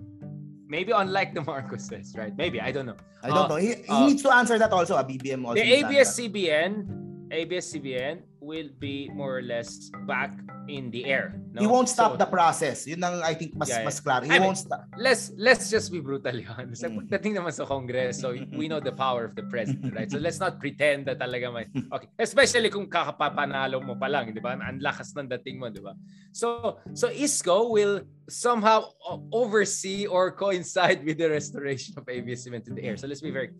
[0.68, 2.36] maybe unlike the Marcoses, right?
[2.36, 3.00] Maybe I don't know.
[3.24, 3.60] I don't uh, know.
[3.60, 4.96] He, he uh, needs to answer that also.
[4.96, 5.56] A BBM also.
[5.56, 5.72] The.
[5.80, 10.32] ABS-CBN, ABS-CBN will be more or less back
[10.68, 11.36] in the air.
[11.52, 11.60] No?
[11.60, 12.88] He won't stop So, the process.
[12.88, 14.24] Yun ang I think mas Yeah, mas klaro.
[14.24, 14.88] He I mean, won't stop.
[14.96, 16.72] Let's let's just be brutal yun.
[16.72, 17.04] So, Mm.
[17.04, 20.08] pagdating naman sa Congress, so we know the power of the president, right?
[20.08, 24.40] So let's not pretend that talaga may okay, especially kung kakapapanalo mo pa lang, 'di
[24.40, 24.56] ba?
[24.56, 25.92] Ang lakas ng dating mo, 'di ba?
[26.32, 28.88] So so Isco will somehow
[29.34, 32.96] oversee or coincide with the restoration of ABS-CBN to the air.
[32.96, 33.50] So let's be very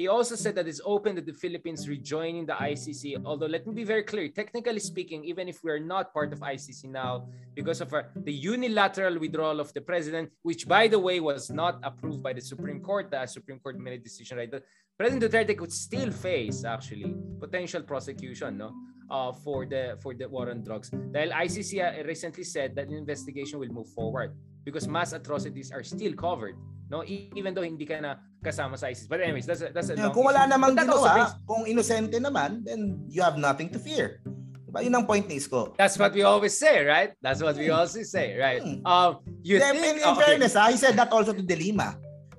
[0.00, 3.20] He also said that it's open that the Philippines rejoining the ICC.
[3.22, 6.40] Although, let me be very clear, technically speaking, even if we are not part of
[6.40, 11.20] ICC now, because of our, the unilateral withdrawal of the president, which, by the way,
[11.20, 14.50] was not approved by the Supreme Court, the Supreme Court made a decision, right?
[14.50, 14.62] The
[14.96, 18.72] President Duterte could still face, actually, potential prosecution, no?
[19.10, 20.88] Uh, for the for the war on drugs.
[20.88, 24.32] Dahil ICC uh, recently said that an investigation will move forward
[24.64, 26.54] because mass atrocities are still covered
[26.90, 29.96] no even though hindi ka na kasama sa ISIS but anyways that's a, that's a
[29.96, 30.52] Yeah, kung wala issue.
[30.52, 31.12] namang But ginawa,
[31.46, 34.18] kung inosente naman, then you have nothing to fear.
[34.66, 34.82] Diba?
[34.82, 35.74] Yun ang point ni Isko.
[35.78, 38.82] that's what we always say right that's what we always say right Hmm.
[38.86, 39.10] um
[39.42, 40.34] you Then, think in, in oh, okay.
[40.34, 41.94] fairness, ha, he said that also to De Lima.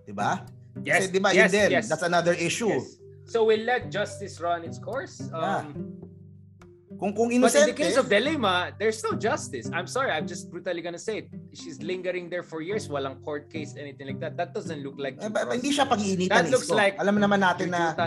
[0.08, 0.44] Diba?
[0.84, 2.72] yes Kasi, diba, yes, yun din, yes, that's another issue.
[2.72, 2.96] yes.
[3.28, 5.64] so we'll let justice run its course Yeah.
[7.02, 9.66] Kung kung But in the case of Delima, there's no justice.
[9.74, 11.34] I'm sorry, I'm just brutally gonna say it.
[11.50, 14.38] She's lingering there for years, walang court case, anything like that.
[14.38, 15.50] That doesn't look like eh, process.
[15.58, 16.78] hindi siya pag-iinitan That looks Isko.
[16.78, 17.98] like alam naman natin na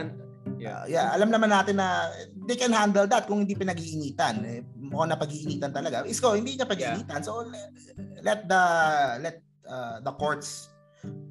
[0.62, 0.78] yeah.
[0.78, 2.07] Uh, yeah, alam naman natin na
[2.47, 4.47] they can handle that kung hindi pinag-iinitan.
[4.47, 6.07] Eh, mukhang na pag-iinitan talaga.
[6.07, 7.18] Isko, hindi niya pag-iinitan.
[7.26, 7.51] So
[8.22, 8.62] let, the
[9.18, 10.70] let uh, the courts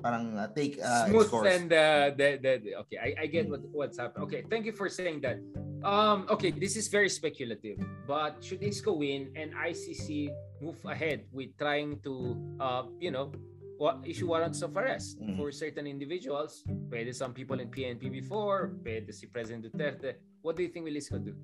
[0.03, 1.47] parang uh, take uh, its smooth course.
[1.47, 4.75] and uh, the, the, the- okay I, I get what what's happened okay thank you
[4.75, 5.41] for saying that
[5.83, 7.77] um okay this is very speculative
[8.07, 10.31] but should ISCO win and ICC
[10.61, 13.31] move ahead with trying to uh you know
[13.77, 15.35] what issue warrants of arrest Mhm.
[15.35, 20.63] for certain individuals pwede some people in PNP before pwede si President Duterte what do
[20.63, 21.35] you think will ISCO do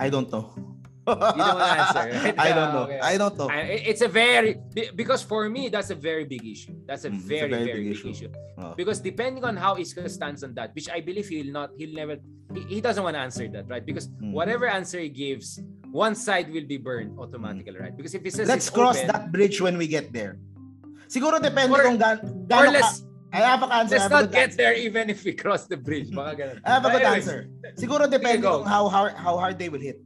[0.00, 0.48] I don't know.
[1.10, 2.36] You don't answer, right?
[2.38, 2.84] I don't know.
[2.86, 3.00] okay.
[3.02, 3.48] I don't know.
[3.50, 4.56] It's a very
[4.94, 7.64] because for me that's a very big issue that's a Mm, it's a very very
[7.64, 8.10] very, big big issue.
[8.10, 8.30] issue
[8.60, 8.74] Oh.
[8.76, 12.16] because depending on how Isko stands on that, which I believe he'll not, he'll never,
[12.52, 13.84] he, he doesn't want to answer that, right?
[13.84, 14.32] Because Mm.
[14.36, 15.58] whatever answer he gives,
[15.90, 17.96] one side will be burned automatically, right?
[17.96, 20.36] Because if he says Let's cross open, that bridge when we get there.
[21.10, 23.02] Siguro depende Or- kung gan let's,
[23.32, 23.98] I have a answer.
[23.98, 24.56] Let's not get answer.
[24.58, 26.10] there even if we cross the bridge.
[26.10, 26.56] Baka ganun.
[26.66, 27.40] I have a good anyways, answer.
[27.78, 29.98] Siguro depende kung how hard how hard they will hit.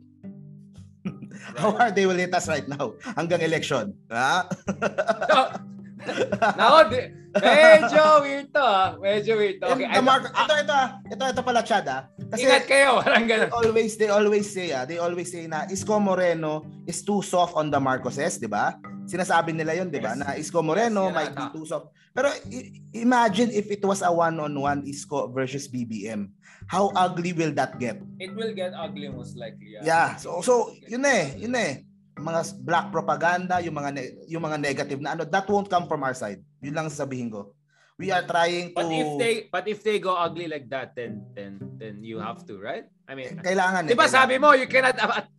[1.57, 3.93] How hard they will hit us right now hanggang election.
[4.09, 4.49] Ha?
[6.05, 8.93] Nako, di- medyo weird to ah.
[9.01, 9.73] Medyo weird to.
[9.73, 10.89] Okay, the Marco, ito, ito, ah.
[11.09, 12.05] ito, ito pala, Chad, ah.
[12.29, 13.51] Kasi Ingat kayo, parang they ganun.
[13.57, 17.73] always, they always say, ah, they always say na Isko Moreno is too soft on
[17.73, 18.77] the Marcoses, di ba?
[19.09, 20.13] Sinasabi nila yun, di ba?
[20.13, 20.21] Yes.
[20.21, 21.89] Na Isko Moreno Yes, might be too soft.
[22.13, 26.29] Pero i- imagine if it was a one-on-one Isko versus BBM.
[26.67, 28.01] How ugly will that get?
[28.19, 29.77] It will get ugly most likely.
[29.79, 30.17] Yeah.
[30.17, 31.85] So so yun eh, yun eh.
[32.15, 36.01] Mga black propaganda, yung mga ne- yung mga negative na ano, that won't come from
[36.03, 36.41] our side.
[36.63, 37.53] Yun lang sasabihin ko.
[37.95, 41.23] We are trying to But if they but if they go ugly like that, then
[41.35, 42.91] then then you have to, right?
[43.07, 43.91] I mean, kailangan eh.
[43.93, 44.97] di ba sabi mo you cannot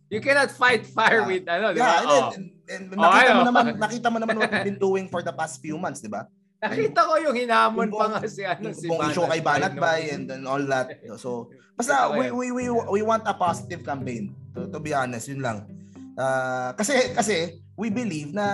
[0.08, 1.28] you cannot fight fire Yeah.
[1.28, 1.98] with ano, di Yeah, ba?
[2.00, 2.28] and, Oh.
[2.32, 5.34] and, and Oh, nakita mo naman, nakita mo naman what we've been doing for the
[5.36, 6.24] past few months, di ba?
[6.62, 9.76] Nakita ko yung hinamon Yung pa nga si ano si Kung issue kay Banat?
[9.76, 10.96] Bay and then all that.
[11.20, 14.32] So, basta we, we, we, we want a positive campaign.
[14.56, 15.68] To, to be honest, yun lang.
[16.16, 18.46] Ah, kasi, kasi, we believe na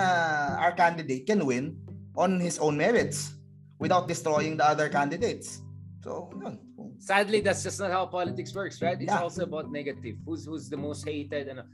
[0.59, 1.79] our candidate can win
[2.19, 3.39] on his own merits
[3.79, 5.63] without destroying the other candidates.
[6.03, 6.59] So, yun.
[6.99, 8.95] Sadly, that's just not how politics works, right?
[8.99, 9.23] It's Yeah.
[9.23, 10.19] also about negative.
[10.23, 11.67] Who's who's the most hated and uh,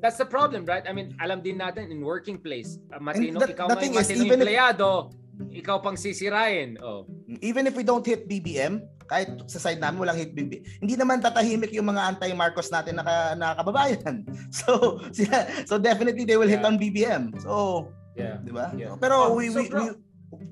[0.00, 0.84] that's the problem, right?
[0.84, 3.92] I mean, alam din natin in working place, uh, matino that- ikaw the may thing
[3.96, 5.12] is, matino even if- empleyado,
[5.50, 6.76] ikaw pang sisirain.
[6.80, 7.08] Oh.
[7.40, 11.20] Even if we don't hit BBM, kahit sa side namin walang hit BBM, hindi naman
[11.20, 14.24] tatahimik yung mga anti-Marcos natin na, ka- na kababayan.
[14.52, 16.68] So, sila, so definitely they will hit Yeah.
[16.68, 17.22] on BBM.
[17.40, 18.44] So, Yeah.
[18.44, 18.68] Di ba?
[18.76, 18.92] Yeah.
[19.00, 19.96] Pero Oh, we, so we, bro- we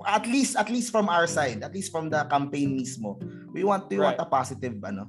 [0.09, 3.17] at least at least from our side, at least from the campaign mismo,
[3.53, 4.25] we want we want Right.
[4.25, 5.09] a positive ano.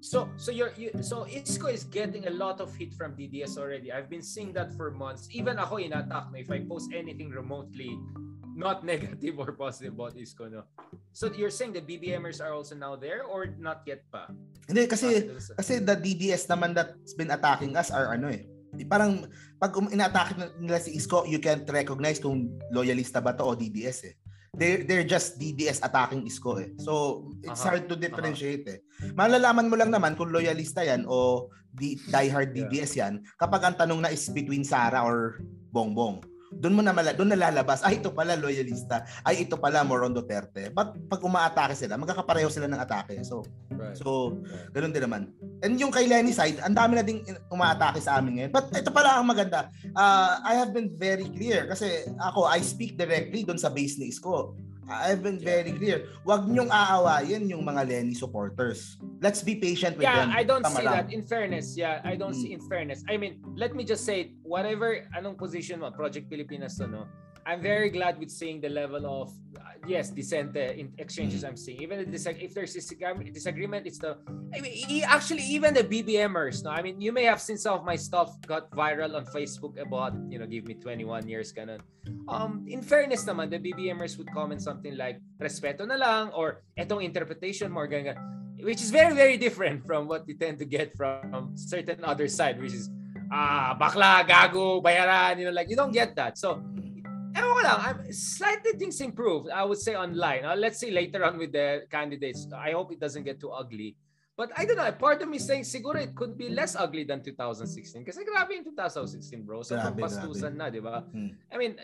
[0.00, 3.92] So so you're you, so Isco is getting a lot of hit from DDS already.
[3.92, 5.28] I've been seeing that for months.
[5.28, 8.00] Even ako in-attack me if I post anything remotely
[8.60, 10.68] not negative or positive about Isco, no?
[11.16, 14.28] So you're saying the BBMers are also now there or not yet pa?
[14.68, 18.44] Hindi kasi sa- kasi the DDS naman that's been attacking us are ano eh.
[18.86, 19.26] Parang
[19.58, 24.12] pag um, ina-attack nila si Isko, you can't recognize kung loyalista ba to o DDS
[24.12, 24.14] eh.
[24.50, 26.70] They they're just DDS attacking Isko eh.
[26.78, 28.78] So it's Aha, hard to differentiate eh.
[29.14, 32.66] Malalaman mo lang naman kung loyalista yan o di, diehard Yeah.
[32.66, 35.38] DDS yan kapag ang tanong na is between Sara or
[35.70, 36.29] Bongbong.
[36.50, 40.14] Doon mo na mala, doon nalalabas, ay ito pala loyalista, ay ito pala more on
[40.14, 40.74] Duterte.
[40.74, 43.22] But pag umaatake sila, magkakapareho sila ng atake.
[43.22, 43.46] So
[43.80, 43.96] Right.
[43.96, 44.68] so right.
[44.76, 45.22] Ganun din naman.
[45.64, 48.52] And yung kay Lenny side, ang dami na ding umaatake sa amin ngayon.
[48.52, 49.72] But ito pala ang maganda.
[49.96, 54.12] Uh, I have been very clear kasi ako, I speak directly doon sa base ni
[54.12, 54.52] Isko.
[54.90, 56.10] I've been very clear.
[56.26, 58.98] Huwag niyong aawayin yung mga Lenny supporters.
[59.22, 60.34] Let's be patient with yeah, them.
[60.34, 60.94] I don't Tama see lang.
[61.06, 61.06] that.
[61.14, 62.42] In fairness, yeah, I don't Mm.
[62.42, 63.06] see in fairness.
[63.06, 67.06] I mean, let me just say, whatever anong position mo, Project Pilipinas to, no?
[67.46, 71.56] I'm very glad with seeing the level of uh, yes, dissent uh, in exchanges I'm
[71.56, 71.82] seeing.
[71.82, 74.18] Even the if there's disagreement, disagreement, it's the
[74.54, 76.64] I mean, actually even the BBMers.
[76.64, 79.80] No, I mean, you may have seen some of my stuff got viral on Facebook
[79.80, 81.80] about you know, give me 21 years, ganun.
[82.28, 87.02] Um, in fairness naman, the BBMers would comment something like respeto na lang or etong
[87.02, 88.16] interpretation more ganun
[88.62, 92.60] which is very very different from what you tend to get from certain other side
[92.60, 92.90] which is
[93.32, 96.60] ah bakla gago bayaran you know like you don't get that so
[97.36, 100.44] ewan ko lang I'm, slightly things improved I would say online.
[100.44, 102.46] Uh, let's see later on with the candidates.
[102.52, 103.96] I hope it doesn't get too ugly.
[104.40, 107.20] But I don't know part of me saying siguro it could be less ugly than
[107.20, 107.68] 2016
[108.08, 109.60] kasi grabe yung 2016 bro.
[109.60, 111.04] So Grabe, pastusan na di ba?
[111.12, 111.36] Hmm.
[111.52, 111.76] I mean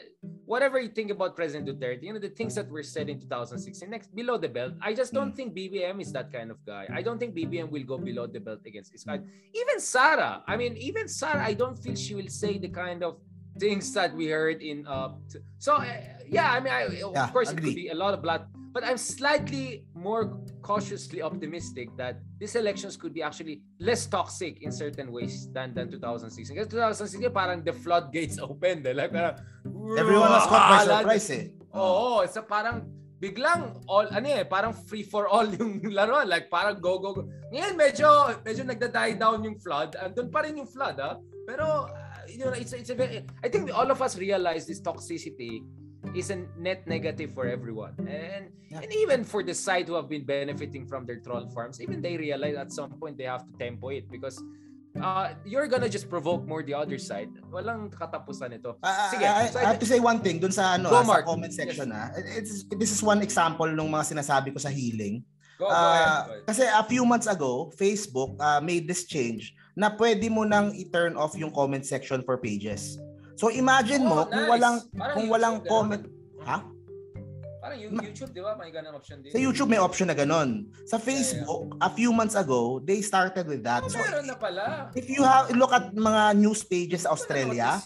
[0.49, 3.61] whatever you think about President Duterte, you know, the things that were said in 2016,
[3.93, 6.89] next below the belt, I just don't think BBM is that kind of guy.
[6.89, 9.21] I don't think BBM will go below the belt against this guy.
[9.53, 13.21] Even Sarah, I mean, even Sarah, I don't feel she will say the kind of
[13.59, 15.13] things that we heard in uh
[15.59, 15.85] so uh,
[16.29, 17.73] yeah i mean I, Yeah, of course it agree.
[17.73, 22.97] could be a lot of blood but i'm slightly more cautiously optimistic that these elections
[22.97, 27.73] could be actually less toxic in certain ways than than 2016 kasi 2016 parang the
[27.73, 28.93] floodgates opened eh.
[28.93, 29.39] like parang,
[29.97, 31.45] Everyone was caught by ah, surprise eh.
[31.77, 32.89] Oo, so parang
[33.21, 37.23] biglang all ano eh, parang free for all yung laro, like parang go go go.
[37.53, 38.09] Ngayon medyo
[38.45, 39.97] medyo nagda-die down yung flood.
[39.97, 41.17] Andun pa rin yung flood, ah.
[41.49, 41.89] Pero
[42.29, 45.63] you know, it's it's a very, I think all of us realize this toxicity
[46.15, 47.95] is a net negative for everyone.
[48.07, 48.83] And Yeah.
[48.83, 52.19] and even for the side who have been benefiting from their troll farms, even they
[52.19, 54.43] realize at some point they have to tempo it because
[54.99, 57.31] uh, you're gonna just provoke more the other side.
[57.55, 58.75] Walang katapusan ito.
[58.83, 61.07] Ah, Sige, I, so I have to say one thing dun sa ano Go, ah,
[61.07, 61.25] sa Mark.
[61.31, 62.11] comment section ah.
[62.35, 65.23] It's, this is one example ng mga sinasabi ko sa healing.
[65.63, 66.45] Go, go Ah, ahead, go ahead.
[66.51, 71.15] kasi a few months ago, Facebook ah, made this change na pwede mo nang i-turn
[71.15, 72.97] off yung comment section for pages.
[73.37, 74.51] So imagine mo Oh, kung nice.
[74.51, 76.03] walang Parang kung YouTube, walang comment,
[76.43, 76.59] ha?
[77.61, 78.55] Parang you- YouTube, di ba?
[78.55, 79.29] May ganang option din.
[79.29, 80.71] Sa YouTube may option na ganun.
[80.87, 83.85] Sa Facebook, a few months ago, they started with that.
[83.85, 84.89] Oh, So meron na pala.
[84.95, 87.77] if you have look at mga news pages sa Australia,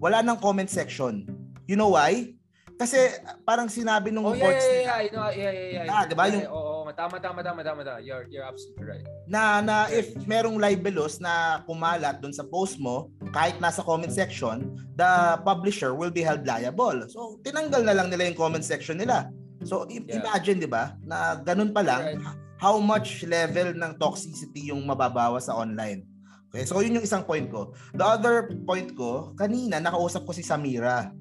[0.00, 1.28] wala nang comment section.
[1.68, 2.34] You know why?
[2.78, 3.10] Kasi
[3.42, 5.90] parang sinabi nung oh, yeah, boards yeah, yeah, yeah, know, yeah, yeah, yeah.
[5.90, 7.98] Ah, 'di ba yung Oo, oh, oh, tama tama tama tama tama.
[7.98, 9.04] You're you're absolutely right.
[9.26, 14.78] Na na if merong libelous na kumalat doon sa post mo, kahit nasa comment section,
[14.94, 17.02] the publisher will be held liable.
[17.10, 19.26] So tinanggal na lang nila yung comment section nila.
[19.66, 20.22] So yeah.
[20.22, 22.22] imagine 'di ba na ganun pa lang right.
[22.62, 26.06] how much level ng toxicity yung mababawas sa online.
[26.48, 27.76] Okay, so yun yung isang point ko.
[27.92, 31.12] The other point ko, kanina nakausap ko si Samira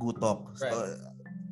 [0.00, 0.56] Gutok.
[0.56, 0.96] So, right.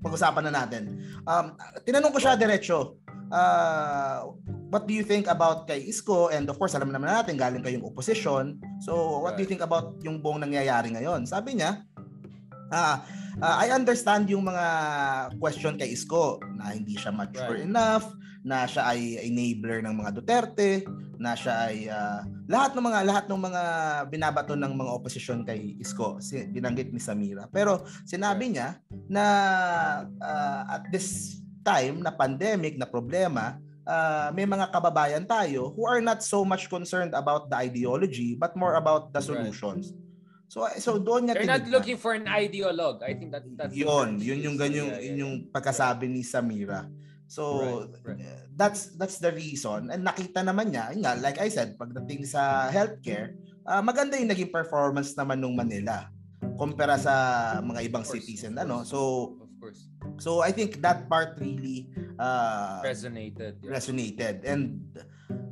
[0.00, 1.04] pag-usapan na natin.
[1.28, 1.52] Um,
[1.84, 2.96] tinanong ko siya diretso,
[3.28, 4.32] uh,
[4.72, 6.32] what do you think about kay Isko?
[6.32, 8.56] And of course, alam naman natin, galing kayong opposition.
[8.80, 9.36] So, what right.
[9.36, 11.28] do you think about yung buong nangyayari ngayon?
[11.28, 11.84] Sabi niya,
[12.72, 12.96] uh,
[13.42, 14.66] uh, I understand yung mga
[15.38, 17.66] question kay Isko na hindi siya mature right.
[17.66, 18.12] enough,
[18.46, 20.86] na siya ay enabler ng mga Duterte,
[21.18, 23.62] na siya ay uh, lahat ng mga lahat ng mga
[24.08, 27.50] binabato ng mga opposition kay Isko, si, binanggit ni Samira.
[27.50, 28.78] Pero sinabi niya
[29.10, 29.24] na
[30.22, 36.00] uh, at this time na pandemic na problema, uh, may mga kababayan tayo who are
[36.00, 39.92] not so much concerned about the ideology but more about the solutions.
[39.92, 40.07] Right.
[40.48, 43.04] So so doon niya They're not looking for an ideologue.
[43.04, 45.20] I think that that's Yun, yun yung ganyan yeah, yeah.
[45.20, 46.88] yung pagkasabi ni Samira.
[47.28, 48.48] So right, right.
[48.56, 49.92] That's that's the reason.
[49.92, 53.36] And nakita naman niya, nga like I said, pagdating sa healthcare,
[53.68, 56.08] uh, maganda yung naging performance naman nung Manila
[56.58, 57.14] kumpara sa
[57.62, 58.82] mga ibang course, cities and ano.
[58.88, 58.98] So
[59.44, 59.84] of course.
[60.16, 63.60] So I think that part really uh, resonated.
[63.60, 63.76] Yeah.
[63.76, 64.88] Resonated and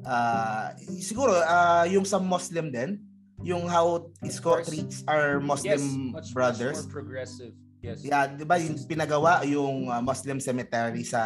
[0.02, 3.04] uh, siguro uh, yung sa Muslim din,
[3.44, 6.78] yung how Isko treats our Muslim yes, much, brothers.
[6.80, 7.52] Much more progressive.
[7.84, 8.00] Yes.
[8.02, 11.22] Yeah, 'di ba yung pinagawa yung uh, Muslim cemetery sa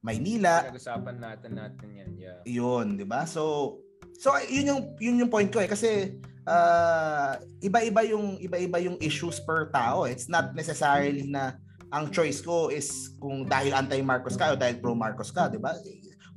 [0.00, 0.66] Maynila.
[0.66, 2.10] Pinag-usapan natin natin 'yan.
[2.16, 2.40] Yeah.
[2.48, 3.28] 'Yun, 'di ba?
[3.28, 3.76] So
[4.16, 6.16] so yun yung yun yung point ko eh kasi
[6.48, 10.08] uh, iba-iba yung iba-iba yung issues per tao.
[10.08, 11.60] It's not necessarily na
[11.90, 15.74] ang choice ko is kung dahil anti-Marcos ka o dahil pro-Marcos ka, 'di ba?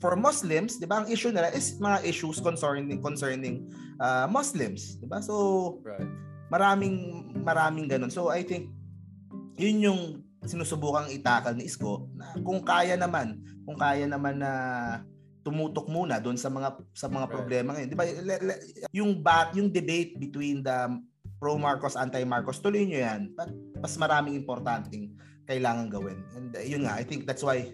[0.01, 3.69] For Muslims, 'di ba, ang issue nila is mga issues concerning concerning
[3.99, 5.19] uh, Muslims, 'di ba?
[5.19, 6.07] So right.
[6.49, 8.13] maraming maraming ganun.
[8.13, 8.71] So I think
[9.57, 10.01] yun yung
[10.43, 14.51] sinusubukang itakal ni Isko na kung kaya naman, kung kaya naman na
[15.43, 17.89] tumutok muna doon sa mga sa mga problema ngayon.
[17.91, 18.05] 'Di ba?
[18.95, 20.99] Yung bat, yung debate between the
[21.43, 23.35] pro Marcos anti Marcos tuloy niyo 'yan.
[23.35, 23.51] But
[23.83, 25.11] mas maraming importanteng
[25.43, 26.23] kailangan gawin.
[26.39, 27.67] And uh, yun nga, I think that's why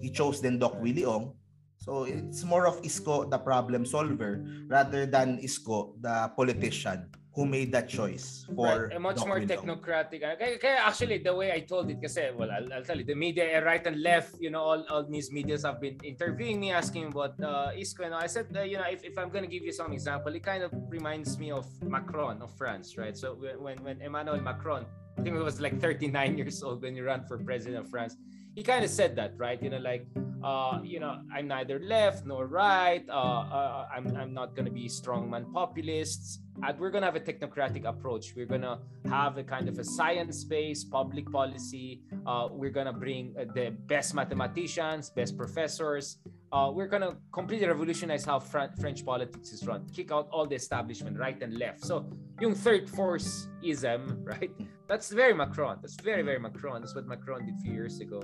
[0.00, 1.36] he chose then Doc Willie Ong.
[1.82, 7.72] So it's more of Isko the problem solver rather than Isko the politician who made
[7.72, 9.00] that choice for right.
[9.00, 9.50] much Doc more Willow.
[9.50, 10.22] technocratic.
[10.22, 13.08] Uh, kaya, kaya actually the way I told it kasi well I'll, I'll tell you
[13.08, 16.70] the media right and left you know all, all news medias have been interviewing me
[16.70, 19.50] asking about uh, Isco and I said uh, you know if, if I'm going to
[19.50, 23.34] give you some example it kind of reminds me of Macron of France right so
[23.34, 24.84] when when Emmanuel Macron
[25.18, 28.14] I think it was like 39 years old when he ran for president of France
[28.54, 29.62] he kind of said that, right?
[29.62, 30.06] You know, like,
[30.44, 33.04] uh, you know, I'm neither left nor right.
[33.08, 36.40] Uh, uh, I'm, I'm not going to be strongman populists.
[36.62, 38.34] And we're going to have a technocratic approach.
[38.36, 38.78] We're going to
[39.08, 42.02] have a kind of a science-based public policy.
[42.26, 46.18] Uh, we're going to bring uh, the best mathematicians, best professors.
[46.52, 49.86] Uh, we're going to completely revolutionize how Fr- French politics is run.
[49.94, 51.82] Kick out all the establishment, right and left.
[51.82, 52.04] So,
[52.40, 54.50] yung third force ism, right?
[54.92, 55.78] That's very Macron.
[55.80, 56.82] That's very, very Macron.
[56.82, 58.20] That's what Macron did a few years ago.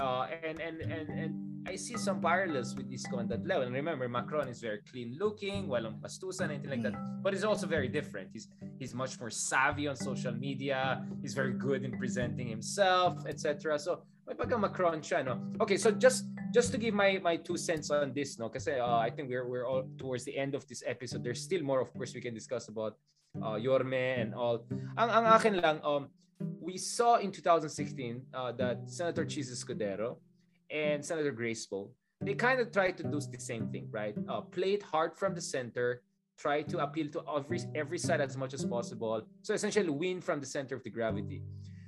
[0.00, 1.32] Uh, and, and, and, and
[1.66, 3.64] I see some parallels with this on that level.
[3.66, 6.94] And remember, Macron is very clean looking, walang and anything like that.
[7.20, 8.30] But he's also very different.
[8.32, 8.46] He's
[8.78, 11.04] he's much more savvy on social media.
[11.20, 13.76] He's very good in presenting himself, etc.
[13.80, 15.42] So may pagka Macron siya, no?
[15.60, 18.48] Okay, so just just to give my my two cents on this, no?
[18.48, 21.24] Kasi uh, I think we're we're all towards the end of this episode.
[21.24, 23.02] There's still more, of course, we can discuss about
[23.42, 24.64] uh, Yorme and all.
[24.98, 26.08] Ang ang akin lang, um,
[26.60, 30.18] we saw in 2016 uh, that Senator Chis Escudero
[30.70, 34.14] and Senator Graceful, they kind of tried to do the same thing, right?
[34.28, 36.02] Uh, play it hard from the center,
[36.38, 39.22] try to appeal to every every side as much as possible.
[39.42, 41.42] So essentially, win from the center of the gravity.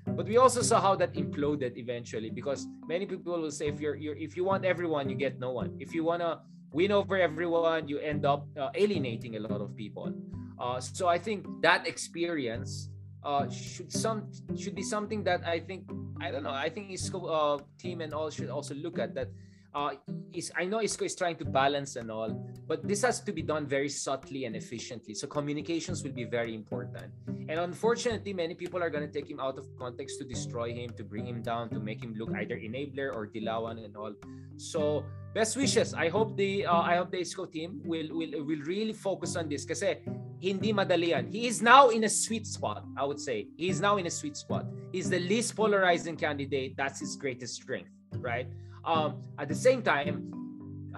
[0.06, 3.96] But we also saw how that imploded eventually because many people will say if you're,
[3.96, 5.74] you're if you want everyone, you get no one.
[5.80, 6.42] If you wanna
[6.72, 10.12] win over everyone, you end up uh, alienating a lot of people.
[10.58, 12.88] Uh, so I think that experience
[13.22, 15.90] uh, should some should be something that I think
[16.20, 16.54] I don't know.
[16.54, 19.28] I think Isco uh, team and all should also look at that.
[19.74, 19.92] Uh,
[20.32, 22.32] is I know Isco is trying to balance and all,
[22.66, 25.12] but this has to be done very subtly and efficiently.
[25.12, 27.12] So communications will be very important.
[27.48, 30.90] And unfortunately, many people are going to take him out of context to destroy him,
[30.96, 34.14] to bring him down, to make him look either enabler or dilawan and all.
[34.56, 35.04] So
[35.36, 35.92] best wishes.
[35.92, 39.52] I hope the uh, I hope the Isco team will will will really focus on
[39.52, 39.68] this.
[39.68, 40.00] Kasi
[40.40, 41.28] hindi madali yan.
[41.28, 43.52] He is now in a sweet spot, I would say.
[43.60, 44.64] He is now in a sweet spot.
[44.96, 46.72] He's the least polarizing candidate.
[46.80, 48.48] That's his greatest strength, right?
[48.80, 50.32] Um, at the same time,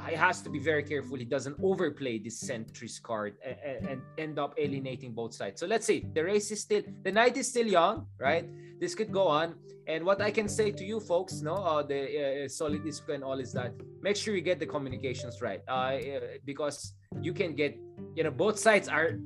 [0.09, 4.39] he has to be very careful he doesn't overplay this centrist card and, and, end
[4.39, 5.61] up alienating both sides.
[5.61, 6.07] So let's see.
[6.15, 8.49] The race is still the night is still young, right?
[8.81, 9.55] This could go on.
[9.87, 13.25] And what I can say to you folks, no, uh, the uh, solid disco and
[13.25, 15.99] all is that make sure you get the communications right, uh,
[16.45, 17.79] because you can get,
[18.15, 19.19] you know, both sides are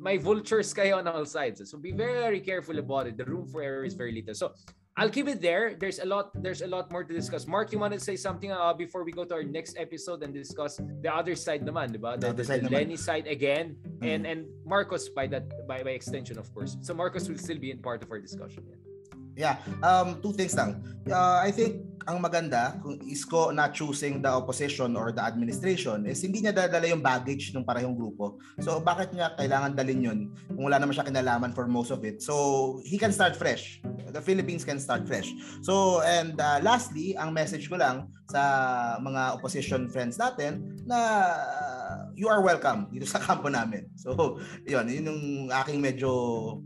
[0.00, 1.70] my vultures kayo on all sides.
[1.70, 3.16] So be very careful about it.
[3.16, 4.34] The room for error is very little.
[4.34, 4.52] So
[4.96, 5.76] I'll keep it there.
[5.78, 6.30] There's a lot.
[6.34, 7.46] There's a lot more to discuss.
[7.46, 10.34] Mark, you want to say something uh, before we go to our next episode and
[10.34, 12.18] discuss the other side naman, diba?
[12.18, 14.04] The, the, the, the Lenny side again, mm-hmm.
[14.04, 16.76] and and Marcos by that by by extension, of course.
[16.82, 18.66] So Marcos will still be in part of our discussion.
[18.66, 18.76] Yeah.
[19.38, 20.82] Yeah, um, two things lang.
[21.08, 26.22] Uh, I think ang maganda kung Isko not choosing the opposition or the administration is
[26.24, 28.40] hindi niya dadala yung baggage ng parehong grupo.
[28.62, 32.24] So bakit niya kailangan dalin yun kung wala naman siya kinalaman for most of it?
[32.24, 33.84] So he can start fresh.
[34.10, 35.28] The Philippines can start fresh.
[35.60, 38.42] So and uh, lastly, ang message ko lang sa
[39.02, 40.98] mga opposition friends natin na
[41.34, 41.70] uh,
[42.14, 43.90] you are welcome dito sa kampo namin.
[43.98, 46.10] So, yun, yun yung aking medyo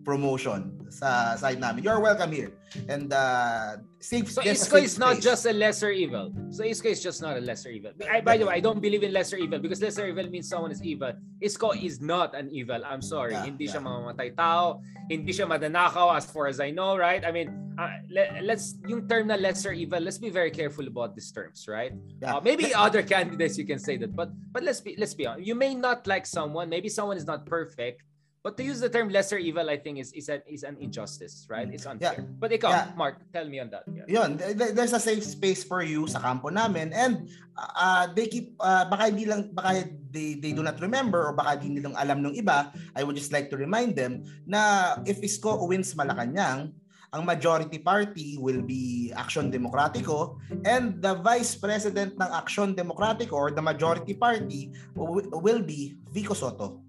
[0.05, 1.83] promotion sa side namin.
[1.83, 2.53] You are welcome here.
[2.89, 6.33] And uh, safe, so Isko is not just a lesser evil.
[6.51, 7.93] So Isko is just not a lesser evil.
[8.11, 10.71] I, by the way, I don't believe in lesser evil because lesser evil means someone
[10.71, 11.13] is evil.
[11.43, 12.81] Isko is not an evil.
[12.85, 13.33] I'm sorry.
[13.33, 13.75] Yeah, hindi yeah.
[13.75, 14.83] siya mamamatay tao.
[15.09, 17.25] Hindi siya madanakaw as far as I know, right?
[17.25, 21.15] I mean, uh, let, let's yung term na lesser evil, let's be very careful about
[21.15, 21.93] these terms, right?
[22.21, 22.37] Yeah.
[22.37, 25.47] Uh, maybe other candidates you can say that, but but let's be let's be honest.
[25.47, 28.03] You may not like someone, maybe someone is not perfect,
[28.45, 31.49] But to use the term lesser evil, I think is is an is an injustice,
[31.49, 31.65] right?
[31.65, 32.21] It's unfair.
[32.21, 32.29] Yeah.
[32.37, 32.93] But ikaw, yeah.
[32.93, 33.89] Mark, tell me on that.
[33.89, 34.05] Yeah.
[34.05, 38.85] Yun, there's a safe space for you sa kampo namin and uh, they keep uh,
[38.85, 42.37] baka hindi lang baka they they do not remember or baka hindi nilang alam ng
[42.37, 42.69] iba.
[42.93, 46.77] I would just like to remind them na if Isko wins Malacanang,
[47.17, 50.37] ang majority party will be Action Demokratiko
[50.69, 56.84] and the vice president ng Action Demokratiko or the majority party will be Vico Soto.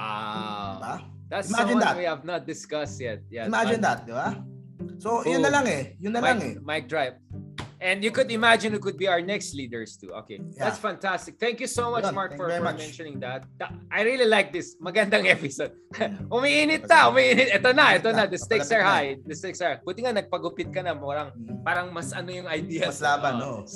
[0.00, 0.80] Wow.
[0.80, 0.96] Diba?
[1.30, 1.96] That's Imagine that.
[1.96, 3.22] we have not discussed yet.
[3.30, 4.40] Yeah, Imagine that, di ba?
[4.98, 5.38] So, Boom.
[5.38, 5.94] yun na lang eh.
[6.00, 6.54] Yun na Mike, lang eh.
[6.58, 7.14] Mic drive.
[7.80, 10.12] And you could imagine who could be our next leaders too.
[10.12, 10.36] Okay.
[10.36, 10.68] Yeah.
[10.68, 11.40] That's fantastic.
[11.40, 12.76] Thank you so much, Yun, Mark, for, for much.
[12.76, 13.48] mentioning that.
[13.88, 14.76] I really like this.
[14.76, 15.72] Magandang episode.
[16.28, 17.56] umiinit ta, umiinit.
[17.56, 18.28] Ito na, ito na.
[18.28, 19.16] The stakes are high.
[19.24, 20.92] The stakes are Buti nga nagpagupit ka na.
[20.92, 21.64] Parang, hmm.
[21.64, 22.92] parang mas ano yung idea.
[22.92, 23.64] Mas laban, no?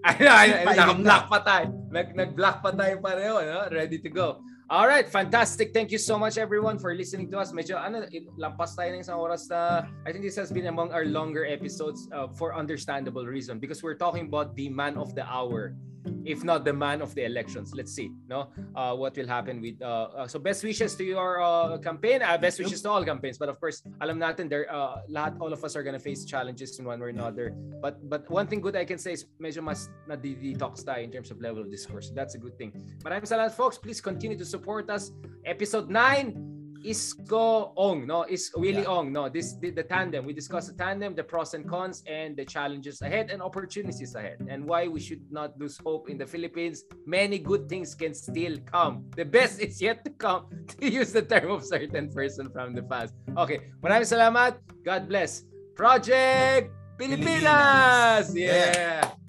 [0.00, 1.76] Ay, ay, ay, naka-block pa tayo.
[1.92, 3.68] Nag, nag-block pa tayo pareho, no?
[3.68, 4.40] Ready to go.
[4.70, 5.74] All right, fantastic.
[5.74, 7.50] Thank you so much everyone for listening to us.
[7.50, 8.06] Medyo ano,
[8.38, 12.06] lampas tayo ng isang oras na I think this has been among our longer episodes
[12.14, 15.74] uh, for understandable reason because we're talking about the man of the hour
[16.24, 17.72] if not the man of the elections.
[17.74, 19.80] Let's see, no, uh, what will happen with.
[19.82, 22.22] Uh, uh, so best wishes to your uh, campaign.
[22.22, 23.38] Uh, best wishes to all campaigns.
[23.38, 26.78] But of course, alam natin there, uh, lahat, all of us are gonna face challenges
[26.78, 27.54] in one way or another.
[27.80, 31.10] But but one thing good I can say is medyo mas na detox tayo in
[31.10, 32.10] terms of level of discourse.
[32.14, 32.72] That's a good thing.
[33.02, 33.78] Maraming salamat, folks.
[33.78, 35.12] Please continue to support us.
[35.44, 38.96] Episode 9 Isko Ong, no, is Willie yeah.
[38.96, 39.28] Ong, no.
[39.28, 40.24] This the, the tandem.
[40.24, 44.46] We discussed the tandem, the pros and cons, and the challenges ahead and opportunities ahead,
[44.48, 46.84] and why we should not lose hope in the Philippines.
[47.06, 49.04] Many good things can still come.
[49.16, 50.46] The best is yet to come.
[50.80, 53.12] To use the term of certain person from the past.
[53.36, 54.62] Okay, maraming salamat.
[54.86, 55.44] God bless.
[55.76, 58.32] Project Pilipinas.
[58.32, 59.04] Yeah.
[59.04, 59.20] yeah.